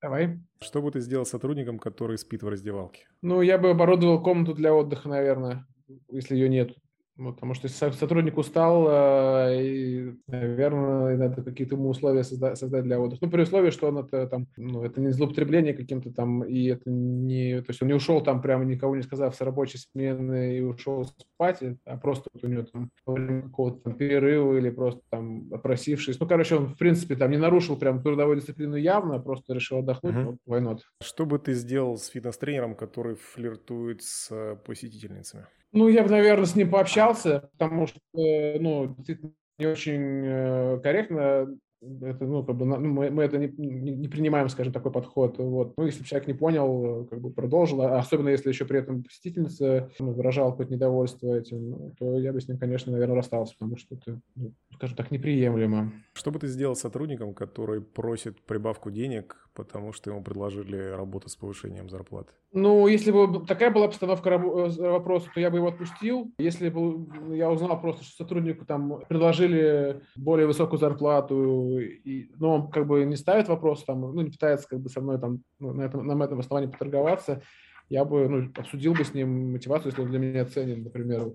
Давай. 0.00 0.38
Что 0.60 0.82
бы 0.82 0.92
ты 0.92 1.00
сделал 1.00 1.26
с 1.26 1.30
сотрудником, 1.30 1.80
который 1.80 2.16
спит 2.16 2.44
в 2.44 2.48
раздевалке? 2.48 3.08
Ну, 3.22 3.42
я 3.42 3.58
бы 3.58 3.70
оборудовал 3.70 4.22
комнату 4.22 4.54
для 4.54 4.72
отдыха, 4.72 5.08
наверное, 5.08 5.66
если 6.08 6.36
ее 6.36 6.48
нет. 6.48 6.76
Вот, 7.18 7.34
потому 7.34 7.54
что 7.54 7.66
если 7.66 7.90
сотрудник 7.90 8.38
устал, 8.38 8.86
э, 8.88 9.64
и, 9.64 10.14
наверное, 10.28 11.16
надо 11.16 11.42
какие-то 11.42 11.74
ему 11.74 11.88
условия 11.88 12.22
создать, 12.22 12.56
создать 12.56 12.84
для 12.84 13.00
отдыха. 13.00 13.24
Ну, 13.24 13.30
при 13.30 13.42
условии, 13.42 13.70
что 13.70 13.88
он 13.88 13.98
это 13.98 14.28
там, 14.28 14.46
ну, 14.56 14.84
это 14.84 15.00
не 15.00 15.10
злоупотребление 15.10 15.74
каким-то 15.74 16.12
там, 16.12 16.44
и 16.44 16.66
это 16.66 16.88
не, 16.88 17.60
то 17.60 17.70
есть 17.70 17.82
он 17.82 17.88
не 17.88 17.94
ушел 17.94 18.20
там 18.20 18.40
прямо 18.40 18.64
никого 18.64 18.94
не 18.94 19.02
сказав 19.02 19.34
с 19.34 19.40
рабочей 19.40 19.78
смены 19.78 20.58
и 20.58 20.60
ушел 20.60 21.06
спать, 21.06 21.60
а 21.84 21.96
просто 21.96 22.30
вот 22.32 22.44
у 22.44 22.46
него 22.46 22.62
там 22.62 22.90
какого-то 23.04 23.80
там 23.80 23.94
перерыва 23.94 24.56
или 24.56 24.70
просто 24.70 25.00
там 25.10 25.48
опросившись. 25.52 26.20
Ну, 26.20 26.28
короче, 26.28 26.54
он, 26.54 26.68
в 26.68 26.78
принципе, 26.78 27.16
там 27.16 27.32
не 27.32 27.36
нарушил 27.36 27.76
прям 27.76 28.00
трудовую 28.00 28.36
дисциплину 28.36 28.76
явно, 28.76 29.16
а 29.16 29.18
просто 29.18 29.54
решил 29.54 29.78
отдохнуть, 29.78 30.14
вот, 30.14 30.36
why 30.48 30.62
not. 30.62 30.78
Что 31.02 31.26
бы 31.26 31.40
ты 31.40 31.54
сделал 31.54 31.96
с 31.96 32.06
фитнес-тренером, 32.06 32.76
который 32.76 33.16
флиртует 33.16 34.02
с 34.02 34.28
э, 34.30 34.56
посетительницами? 34.64 35.46
Ну, 35.72 35.88
я 35.88 36.02
бы, 36.02 36.10
наверное, 36.10 36.46
с 36.46 36.56
ним 36.56 36.70
пообщался, 36.70 37.50
потому 37.52 37.86
что, 37.86 38.00
ну, 38.14 38.94
действительно 38.96 39.32
не 39.58 39.66
очень 39.66 40.22
э, 40.24 40.80
корректно 40.82 41.48
это, 41.80 42.24
ну, 42.26 42.42
как 42.42 42.56
бы, 42.56 42.64
ну, 42.64 42.78
мы, 42.78 43.10
мы 43.10 43.22
это 43.22 43.38
не, 43.38 43.48
не, 43.56 44.08
принимаем, 44.08 44.48
скажем, 44.48 44.72
такой 44.72 44.90
подход. 44.90 45.38
Вот. 45.38 45.74
Ну, 45.76 45.86
если 45.86 46.02
человек 46.02 46.26
не 46.26 46.34
понял, 46.34 47.06
как 47.08 47.20
бы 47.20 47.30
продолжил, 47.30 47.82
а 47.82 47.98
особенно 47.98 48.30
если 48.30 48.48
еще 48.48 48.64
при 48.64 48.80
этом 48.80 49.04
посетительница 49.04 49.90
ну, 49.98 50.12
выражала 50.12 50.50
какое-то 50.50 50.72
недовольство 50.72 51.34
этим, 51.34 51.70
ну, 51.70 51.94
то 51.98 52.18
я 52.18 52.32
бы 52.32 52.40
с 52.40 52.48
ним, 52.48 52.58
конечно, 52.58 52.90
наверное, 52.90 53.16
расстался, 53.16 53.54
потому 53.58 53.76
что 53.76 53.94
это, 53.94 54.20
ну, 54.34 54.52
скажем 54.74 54.96
так, 54.96 55.10
неприемлемо. 55.10 55.92
Что 56.14 56.30
бы 56.30 56.38
ты 56.40 56.48
сделал 56.48 56.74
сотрудником, 56.74 57.32
который 57.32 57.80
просит 57.80 58.40
прибавку 58.42 58.90
денег, 58.90 59.47
потому 59.58 59.92
что 59.92 60.10
ему 60.10 60.22
предложили 60.22 60.76
работу 60.76 61.28
с 61.28 61.34
повышением 61.34 61.90
зарплаты? 61.90 62.30
Ну, 62.52 62.86
если 62.86 63.10
бы 63.10 63.44
такая 63.44 63.72
была 63.72 63.86
обстановка 63.86 64.30
э, 64.30 64.38
вопроса, 64.38 65.28
то 65.34 65.40
я 65.40 65.50
бы 65.50 65.56
его 65.56 65.66
отпустил. 65.66 66.32
Если 66.38 66.68
бы 66.68 67.36
я 67.36 67.50
узнал 67.50 67.80
просто, 67.80 68.04
что 68.04 68.18
сотруднику 68.18 68.64
там 68.64 69.00
предложили 69.08 70.00
более 70.14 70.46
высокую 70.46 70.78
зарплату, 70.78 71.80
и, 71.80 72.30
но 72.36 72.54
он 72.54 72.70
как 72.70 72.86
бы 72.86 73.04
не 73.04 73.16
ставит 73.16 73.48
вопрос, 73.48 73.84
там, 73.84 74.00
ну, 74.00 74.20
не 74.20 74.30
пытается 74.30 74.68
как 74.68 74.78
бы 74.78 74.88
со 74.88 75.00
мной 75.00 75.18
там 75.18 75.42
ну, 75.58 75.72
на, 75.72 75.82
этом, 75.82 76.06
на 76.06 76.22
этом 76.22 76.38
основании 76.38 76.70
поторговаться, 76.70 77.42
я 77.88 78.04
бы 78.04 78.28
ну, 78.28 78.52
обсудил 78.56 78.94
бы 78.94 79.04
с 79.04 79.14
ним 79.14 79.52
мотивацию, 79.52 79.90
если 79.90 80.02
он 80.02 80.10
для 80.10 80.18
меня 80.18 80.44
ценен, 80.44 80.82
например, 80.82 81.32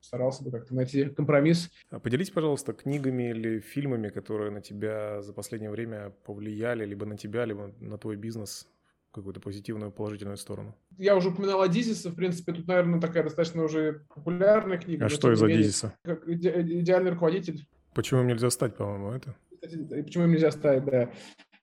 старался 0.00 0.44
бы 0.44 0.50
как-то 0.50 0.74
найти 0.74 1.04
компромисс. 1.06 1.70
А 1.90 1.98
поделись, 1.98 2.30
пожалуйста, 2.30 2.72
книгами 2.72 3.30
или 3.30 3.60
фильмами, 3.60 4.08
которые 4.08 4.50
на 4.50 4.60
тебя 4.60 5.22
за 5.22 5.32
последнее 5.32 5.70
время 5.70 6.12
повлияли, 6.24 6.84
либо 6.84 7.06
на 7.06 7.16
тебя, 7.16 7.44
либо 7.44 7.72
на 7.80 7.98
твой 7.98 8.16
бизнес 8.16 8.66
какую-то 9.12 9.40
позитивную, 9.40 9.92
положительную 9.92 10.36
сторону. 10.36 10.74
Я 10.98 11.16
уже 11.16 11.28
упоминал 11.28 11.62
Адизиса, 11.62 12.10
в 12.10 12.16
принципе, 12.16 12.52
тут, 12.52 12.66
наверное, 12.66 13.00
такая 13.00 13.22
достаточно 13.22 13.62
уже 13.62 14.04
популярная 14.12 14.78
книга. 14.78 15.06
А 15.06 15.08
что 15.08 15.32
из 15.32 15.42
Адизиса? 15.42 15.94
Как 16.02 16.26
иде- 16.28 16.80
идеальный 16.80 17.12
руководитель. 17.12 17.64
Почему 17.94 18.22
им 18.22 18.26
нельзя 18.26 18.50
стать, 18.50 18.76
по-моему, 18.76 19.12
это? 19.12 19.36
Почему 19.60 20.24
им 20.24 20.32
нельзя 20.32 20.50
стать, 20.50 20.84
да. 20.84 21.10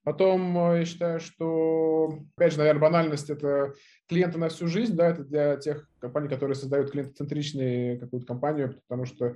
Потом 0.03 0.57
э, 0.57 0.79
я 0.79 0.85
считаю, 0.85 1.19
что, 1.19 2.19
опять 2.35 2.53
же, 2.53 2.59
наверное, 2.59 2.81
банальность– 2.81 3.29
это 3.29 3.73
клиенты 4.07 4.39
на 4.39 4.49
всю 4.49 4.67
жизнь, 4.67 4.95
да, 4.95 5.09
это 5.09 5.23
для 5.23 5.57
тех 5.57 5.87
компаний, 5.99 6.27
которые 6.27 6.55
создают 6.55 6.91
клиентоцентричную 6.91 7.99
какую-то 7.99 8.25
компанию, 8.25 8.75
потому 8.87 9.05
что 9.05 9.35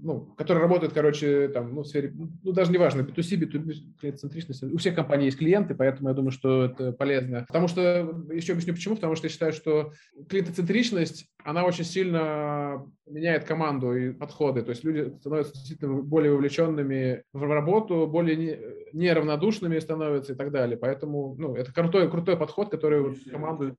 ну, 0.00 0.20
который 0.36 0.58
работает, 0.58 0.92
короче, 0.92 1.48
там, 1.48 1.74
ну, 1.74 1.82
в 1.82 1.86
сфере, 1.86 2.12
ну, 2.14 2.52
даже 2.52 2.70
не 2.70 2.78
важно, 2.78 3.02
B2C, 3.02 3.36
B2B, 3.36 3.72
клиент-центричность. 4.00 4.62
У 4.62 4.76
всех 4.76 4.94
компаний 4.94 5.26
есть 5.26 5.38
клиенты, 5.38 5.74
поэтому 5.74 6.08
я 6.08 6.14
думаю, 6.14 6.30
что 6.30 6.66
это 6.66 6.92
полезно. 6.92 7.44
Потому 7.48 7.68
что, 7.68 8.24
еще 8.32 8.52
объясню 8.52 8.74
почему, 8.74 8.94
потому 8.94 9.16
что 9.16 9.26
я 9.26 9.30
считаю, 9.30 9.52
что 9.52 9.92
клиентоцентричность, 10.28 11.26
она 11.42 11.64
очень 11.64 11.84
сильно 11.84 12.86
меняет 13.10 13.44
команду 13.44 13.94
и 13.94 14.12
подходы. 14.12 14.62
То 14.62 14.70
есть 14.70 14.84
люди 14.84 15.14
становятся 15.20 15.54
действительно 15.54 16.02
более 16.02 16.32
вовлеченными 16.32 17.22
в 17.32 17.42
работу, 17.42 18.06
более 18.06 18.88
неравнодушными 18.92 19.78
становятся 19.78 20.32
и 20.32 20.36
так 20.36 20.50
далее. 20.50 20.76
Поэтому, 20.76 21.34
ну, 21.38 21.54
это 21.54 21.72
крутой, 21.72 22.10
крутой 22.10 22.36
подход, 22.36 22.70
который 22.70 23.14
команду 23.30 23.76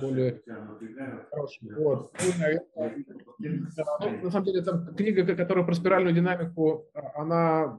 более 0.00 0.40
хорошим. 1.30 1.68
Вот. 1.76 2.12
Ну, 2.22 2.88
ну, 3.38 4.22
на 4.22 4.30
самом 4.30 4.44
деле, 4.44 4.62
там 4.62 4.94
книга, 4.94 5.24
которая 5.34 5.64
про 5.64 5.74
спиральную 5.74 6.14
динамику, 6.14 6.86
а, 6.94 7.20
она 7.20 7.78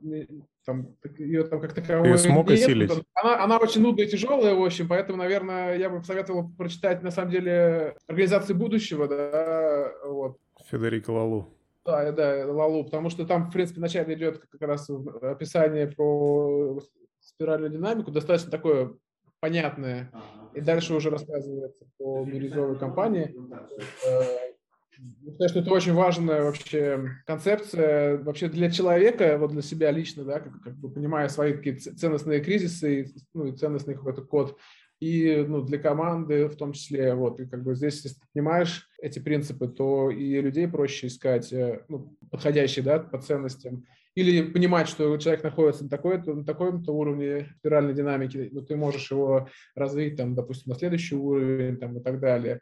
там, 0.65 0.95
ее 1.17 1.43
там 1.43 1.59
как 1.59 1.73
таковой 1.73 2.09
ее 2.09 2.17
смог 2.17 2.49
нет, 2.49 2.59
осилить. 2.59 2.91
Она, 3.13 3.43
она 3.43 3.57
очень 3.57 3.81
нудная 3.81 4.05
и 4.05 4.09
тяжелая, 4.09 4.55
в 4.55 4.63
общем, 4.63 4.87
поэтому, 4.87 5.17
наверное, 5.17 5.77
я 5.77 5.89
бы 5.89 5.99
посоветовал 5.99 6.49
прочитать, 6.57 7.03
на 7.03 7.11
самом 7.11 7.31
деле, 7.31 7.95
«Организации 8.07 8.53
будущего», 8.53 9.07
да, 9.07 9.91
вот. 10.05 10.37
Федерико 10.69 11.11
Лалу. 11.11 11.49
Да, 11.85 12.11
да, 12.11 12.45
Лалу, 12.47 12.85
потому 12.85 13.09
что 13.09 13.25
там, 13.25 13.49
в 13.49 13.51
принципе, 13.51 13.79
вначале 13.79 14.13
идет 14.15 14.39
как 14.39 14.61
раз 14.61 14.89
описание 14.89 15.87
про 15.87 16.79
спиральную 17.19 17.71
динамику, 17.71 18.11
достаточно 18.11 18.51
такое 18.51 18.95
понятное, 19.39 20.09
и 20.53 20.61
дальше 20.61 20.93
уже 20.93 21.09
рассказывается 21.09 21.85
по 21.97 22.23
бирюзовой 22.23 22.77
компании. 22.77 23.35
Я 25.21 25.31
считаю, 25.31 25.49
что 25.49 25.59
это 25.59 25.71
очень 25.71 25.93
важная 25.93 26.43
вообще 26.43 27.09
концепция 27.25 28.17
вообще 28.17 28.47
для 28.47 28.69
человека, 28.69 29.37
вот 29.37 29.51
для 29.51 29.61
себя 29.61 29.91
лично, 29.91 30.23
да, 30.23 30.39
как, 30.39 30.61
как 30.61 30.75
бы 30.75 30.89
понимая 30.89 31.27
свои 31.29 31.53
какие-то 31.53 31.95
ценностные 31.97 32.41
кризисы, 32.41 33.11
ну, 33.33 33.47
и 33.47 33.51
ценностный 33.53 33.95
какой-то 33.95 34.21
код, 34.21 34.57
и 35.03 35.45
ну, 35.45 35.61
для 35.61 35.77
команды 35.77 36.47
в 36.47 36.55
том 36.55 36.71
числе. 36.71 37.13
Вот, 37.13 37.39
и 37.39 37.45
как 37.45 37.61
бы 37.63 37.75
здесь, 37.75 38.03
если 38.03 38.19
ты 38.19 38.25
понимаешь 38.33 38.89
эти 39.01 39.19
принципы, 39.19 39.67
то 39.67 40.09
и 40.09 40.39
людей 40.39 40.67
проще 40.67 41.07
искать 41.07 41.51
э, 41.51 41.83
ну, 41.89 42.15
подходящие 42.31 42.85
да, 42.85 42.99
по 42.99 43.21
ценностям. 43.21 43.85
Или 44.15 44.43
понимать, 44.43 44.87
что 44.87 45.17
человек 45.17 45.43
находится 45.43 45.83
на, 45.83 45.89
такой, 45.89 46.19
на 46.23 46.45
таком-то 46.45 46.93
уровне 46.93 47.49
спиральной 47.57 47.93
динамики, 47.93 48.49
но 48.51 48.61
ты 48.61 48.75
можешь 48.75 49.11
его 49.11 49.49
развить, 49.75 50.15
там, 50.15 50.35
допустим, 50.35 50.71
на 50.71 50.79
следующий 50.79 51.15
уровень 51.15 51.77
там, 51.77 51.97
и 51.97 52.01
так 52.01 52.19
далее. 52.19 52.61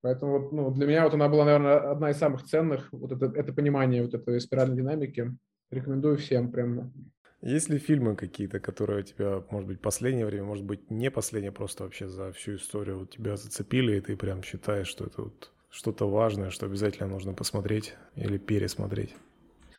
Поэтому 0.00 0.38
вот, 0.38 0.52
ну, 0.52 0.70
для 0.70 0.86
меня 0.86 1.04
вот 1.04 1.14
она 1.14 1.28
была, 1.28 1.44
наверное, 1.44 1.90
одна 1.90 2.10
из 2.10 2.16
самых 2.16 2.44
ценных, 2.44 2.88
вот 2.92 3.12
это, 3.12 3.26
это 3.36 3.52
понимание 3.52 4.02
вот 4.02 4.14
этой 4.14 4.40
спиральной 4.40 4.76
динамики. 4.76 5.30
Рекомендую 5.70 6.16
всем 6.16 6.50
прям. 6.52 6.92
Есть 7.42 7.68
ли 7.68 7.78
фильмы 7.78 8.14
какие-то, 8.14 8.60
которые 8.60 9.00
у 9.00 9.02
тебя, 9.02 9.42
может 9.50 9.68
быть, 9.68 9.80
последнее 9.80 10.26
время, 10.26 10.44
может 10.44 10.64
быть, 10.64 10.90
не 10.90 11.10
последнее, 11.10 11.50
просто 11.50 11.82
вообще 11.82 12.08
за 12.08 12.32
всю 12.32 12.54
историю 12.54 13.00
вот 13.00 13.10
тебя 13.10 13.36
зацепили, 13.36 13.96
и 13.96 14.00
ты 14.00 14.16
прям 14.16 14.44
считаешь, 14.44 14.86
что 14.86 15.04
это 15.04 15.22
вот 15.22 15.50
что-то 15.68 16.08
важное, 16.08 16.50
что 16.50 16.66
обязательно 16.66 17.08
нужно 17.08 17.32
посмотреть 17.32 17.94
или 18.14 18.38
пересмотреть? 18.38 19.16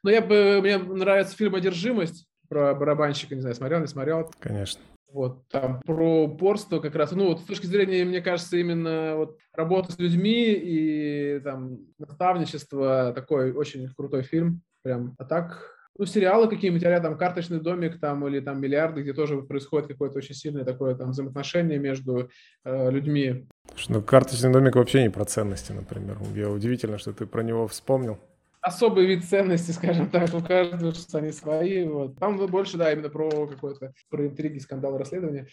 Ну, 0.03 0.09
я 0.09 0.21
бы, 0.21 0.59
мне 0.59 0.77
нравится 0.77 1.37
фильм 1.37 1.55
«Одержимость» 1.55 2.27
про 2.49 2.75
барабанщика, 2.75 3.33
не 3.33 3.41
знаю, 3.41 3.55
смотрел, 3.55 3.79
не 3.79 3.87
смотрел. 3.87 4.29
Конечно. 4.39 4.81
Вот, 5.09 5.47
там 5.47 5.79
про 5.85 6.23
упорство 6.25 6.79
как 6.79 6.95
раз, 6.95 7.11
ну, 7.11 7.27
вот 7.27 7.39
с 7.39 7.43
точки 7.43 7.67
зрения, 7.67 8.03
мне 8.03 8.19
кажется, 8.19 8.57
именно 8.57 9.13
вот 9.15 9.37
работа 9.53 9.93
с 9.93 9.99
людьми 9.99 10.51
и 10.51 11.39
там 11.41 11.77
наставничество, 11.97 13.13
такой 13.15 13.53
очень 13.53 13.87
крутой 13.95 14.23
фильм, 14.23 14.63
прям. 14.81 15.15
А 15.17 15.23
так, 15.23 15.82
ну, 15.97 16.05
сериалы 16.05 16.47
какие-нибудь, 16.47 16.83
а 16.83 16.99
там 16.99 17.17
«Карточный 17.17 17.59
домик» 17.59 17.99
там 17.99 18.27
или 18.27 18.39
там 18.39 18.59
«Миллиарды», 18.59 19.01
где 19.01 19.13
тоже 19.13 19.41
происходит 19.41 19.87
какое-то 19.87 20.17
очень 20.17 20.35
сильное 20.35 20.63
такое 20.63 20.95
там 20.95 21.11
взаимоотношение 21.11 21.77
между 21.77 22.29
э, 22.63 22.91
людьми. 22.91 23.45
Ну, 23.89 24.01
«Карточный 24.01 24.51
домик» 24.51 24.75
вообще 24.75 25.03
не 25.03 25.09
про 25.09 25.25
ценности, 25.25 25.71
например. 25.71 26.17
Я 26.35 26.49
удивительно, 26.49 26.97
что 26.97 27.13
ты 27.13 27.25
про 27.25 27.43
него 27.43 27.67
вспомнил 27.67 28.19
особый 28.63 29.05
вид 29.05 29.25
ценности, 29.25 29.71
скажем 29.71 30.09
так, 30.09 30.33
у 30.33 30.41
каждого 30.41 30.93
что 30.93 31.19
они 31.19 31.31
свои. 31.31 31.83
Вот. 31.83 32.17
Там 32.17 32.37
больше, 32.47 32.77
да, 32.77 32.91
именно 32.91 33.09
про 33.09 33.29
какое-то, 33.47 33.93
про 34.09 34.25
интриги, 34.25 34.59
скандалы, 34.59 34.97
расследования. 34.97 35.47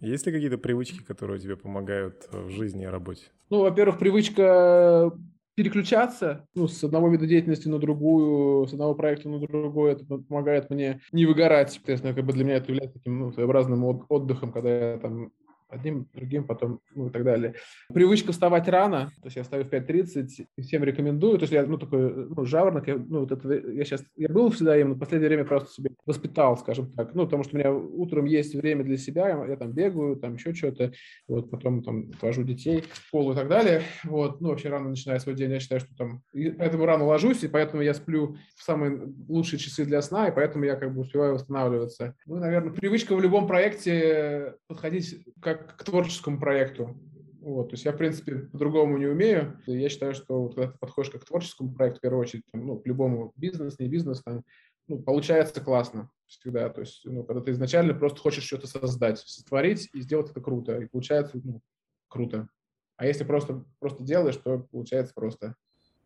Есть 0.00 0.26
ли 0.26 0.32
какие-то 0.32 0.58
привычки, 0.58 1.02
которые 1.02 1.38
тебе 1.38 1.56
помогают 1.56 2.26
в 2.32 2.50
жизни 2.50 2.84
и 2.84 2.88
работе? 2.88 3.26
Ну, 3.48 3.60
во-первых, 3.60 3.98
привычка 3.98 5.12
переключаться 5.54 6.46
ну, 6.54 6.68
с 6.68 6.82
одного 6.82 7.08
вида 7.08 7.26
деятельности 7.26 7.68
на 7.68 7.78
другую, 7.78 8.66
с 8.66 8.72
одного 8.72 8.94
проекта 8.94 9.28
на 9.28 9.38
другой, 9.38 9.92
это 9.92 10.04
помогает 10.04 10.70
мне 10.70 11.00
не 11.12 11.26
выгорать. 11.26 11.72
Соответственно, 11.72 12.14
как 12.14 12.24
бы 12.24 12.32
для 12.32 12.44
меня 12.44 12.56
это 12.56 12.70
является 12.70 12.98
таким 12.98 13.20
ну, 13.20 13.32
своеобразным 13.32 13.84
отдыхом, 14.08 14.52
когда 14.52 14.92
я 14.92 14.98
там 14.98 15.30
одним, 15.74 16.08
другим, 16.14 16.44
потом, 16.44 16.80
ну 16.94 17.08
и 17.08 17.10
так 17.10 17.24
далее. 17.24 17.54
Привычка 17.92 18.32
вставать 18.32 18.68
рано, 18.68 19.10
то 19.20 19.26
есть 19.26 19.36
я 19.36 19.42
встаю 19.42 19.64
в 19.64 19.68
5.30, 19.68 20.46
всем 20.60 20.84
рекомендую, 20.84 21.38
то 21.38 21.42
есть 21.42 21.52
я, 21.52 21.66
ну, 21.66 21.78
такой, 21.78 22.12
ну, 22.28 22.44
жаворонок, 22.44 22.86
я, 22.86 22.96
ну, 22.96 23.20
вот 23.20 23.32
это, 23.32 23.52
я 23.52 23.84
сейчас, 23.84 24.04
я 24.16 24.28
был 24.28 24.50
всегда 24.50 24.76
им, 24.76 24.90
но 24.90 24.94
в 24.94 24.98
последнее 24.98 25.28
время 25.28 25.44
просто 25.44 25.70
себе 25.72 25.90
воспитал, 26.06 26.56
скажем 26.56 26.92
так, 26.92 27.14
ну, 27.14 27.24
потому 27.24 27.44
что 27.44 27.56
у 27.56 27.58
меня 27.58 27.72
утром 27.72 28.24
есть 28.24 28.54
время 28.54 28.84
для 28.84 28.96
себя, 28.96 29.28
я, 29.28 29.44
я 29.46 29.56
там 29.56 29.72
бегаю, 29.72 30.16
там 30.16 30.34
еще 30.34 30.54
что-то, 30.54 30.92
вот, 31.28 31.50
потом 31.50 31.82
там 31.82 32.10
отвожу 32.14 32.44
детей 32.44 32.84
в 32.90 32.96
школу 32.96 33.32
и 33.32 33.36
так 33.36 33.48
далее, 33.48 33.82
вот, 34.04 34.40
ну, 34.40 34.50
вообще 34.50 34.68
рано 34.68 34.90
начинаю 34.90 35.20
свой 35.20 35.34
день, 35.34 35.50
я 35.50 35.60
считаю, 35.60 35.80
что 35.80 35.94
там, 35.96 36.22
и 36.32 36.50
поэтому 36.50 36.86
рано 36.86 37.04
ложусь, 37.04 37.42
и 37.44 37.48
поэтому 37.48 37.82
я 37.82 37.94
сплю 37.94 38.36
в 38.56 38.62
самые 38.62 39.12
лучшие 39.28 39.58
часы 39.58 39.84
для 39.84 40.02
сна, 40.02 40.28
и 40.28 40.34
поэтому 40.34 40.64
я 40.64 40.76
как 40.76 40.94
бы 40.94 41.00
успеваю 41.00 41.34
восстанавливаться. 41.34 42.14
Ну, 42.26 42.36
наверное, 42.36 42.72
привычка 42.72 43.14
в 43.14 43.20
любом 43.20 43.46
проекте 43.46 44.54
подходить 44.66 45.24
как 45.40 45.63
к 45.72 45.84
творческому 45.84 46.38
проекту. 46.38 46.96
Вот, 47.40 47.68
то 47.68 47.74
есть 47.74 47.84
я, 47.84 47.92
в 47.92 47.98
принципе, 47.98 48.36
по-другому 48.36 48.96
не 48.96 49.06
умею. 49.06 49.60
Я 49.66 49.88
считаю, 49.90 50.14
что 50.14 50.42
вот, 50.42 50.54
когда 50.54 50.72
ты 50.72 50.78
подходишь 50.78 51.10
как 51.10 51.22
к 51.22 51.26
творческому 51.26 51.74
проекту, 51.74 51.98
в 51.98 52.00
первую 52.00 52.22
очередь, 52.22 52.44
там, 52.50 52.66
ну, 52.66 52.78
к 52.78 52.86
любому 52.86 53.32
бизнес, 53.36 53.78
не 53.78 53.86
бизнес, 53.86 54.22
там, 54.22 54.44
ну, 54.88 54.98
получается 55.02 55.60
классно 55.60 56.10
всегда. 56.26 56.70
То 56.70 56.80
есть, 56.80 57.02
ну, 57.04 57.22
когда 57.22 57.42
ты 57.42 57.50
изначально 57.50 57.92
просто 57.94 58.20
хочешь 58.20 58.44
что-то 58.44 58.66
создать, 58.66 59.18
сотворить 59.18 59.90
и 59.92 60.00
сделать 60.00 60.30
это 60.30 60.40
круто. 60.40 60.78
И 60.78 60.86
получается, 60.86 61.38
ну, 61.42 61.60
круто. 62.08 62.48
А 62.96 63.06
если 63.06 63.24
просто, 63.24 63.64
просто 63.78 64.02
делаешь, 64.02 64.36
то 64.36 64.60
получается 64.70 65.12
просто. 65.14 65.54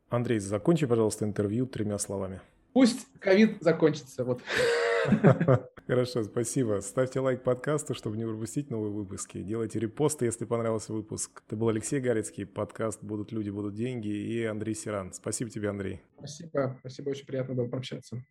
Андрей, 0.09 0.39
закончи, 0.39 0.87
пожалуйста, 0.87 1.25
интервью 1.25 1.67
тремя 1.67 1.99
словами. 1.99 2.41
Пусть 2.73 3.07
ковид 3.21 3.59
закончится. 3.61 4.25
Вот. 4.25 4.41
Хорошо, 5.89 6.23
спасибо. 6.23 6.81
Ставьте 6.83 7.19
лайк 7.19 7.43
подкасту, 7.43 7.95
чтобы 7.95 8.19
не 8.19 8.27
пропустить 8.27 8.69
новые 8.69 8.93
выпуски. 8.93 9.41
Делайте 9.43 9.79
репосты, 9.79 10.27
если 10.27 10.45
понравился 10.45 10.93
выпуск. 10.93 11.43
Это 11.47 11.57
был 11.57 11.71
Алексей 11.71 11.99
Гарицкий, 11.99 12.45
подкаст 12.45 13.03
«Будут 13.03 13.33
люди, 13.33 13.49
будут 13.49 13.75
деньги» 13.75 14.09
и 14.09 14.45
Андрей 14.45 14.75
Сиран. 14.75 15.15
Спасибо 15.15 15.51
тебе, 15.51 15.71
Андрей. 15.71 16.03
Спасибо, 16.19 16.77
спасибо, 16.81 17.09
очень 17.09 17.25
приятно 17.25 17.55
было 17.55 17.69
пообщаться. 17.69 18.23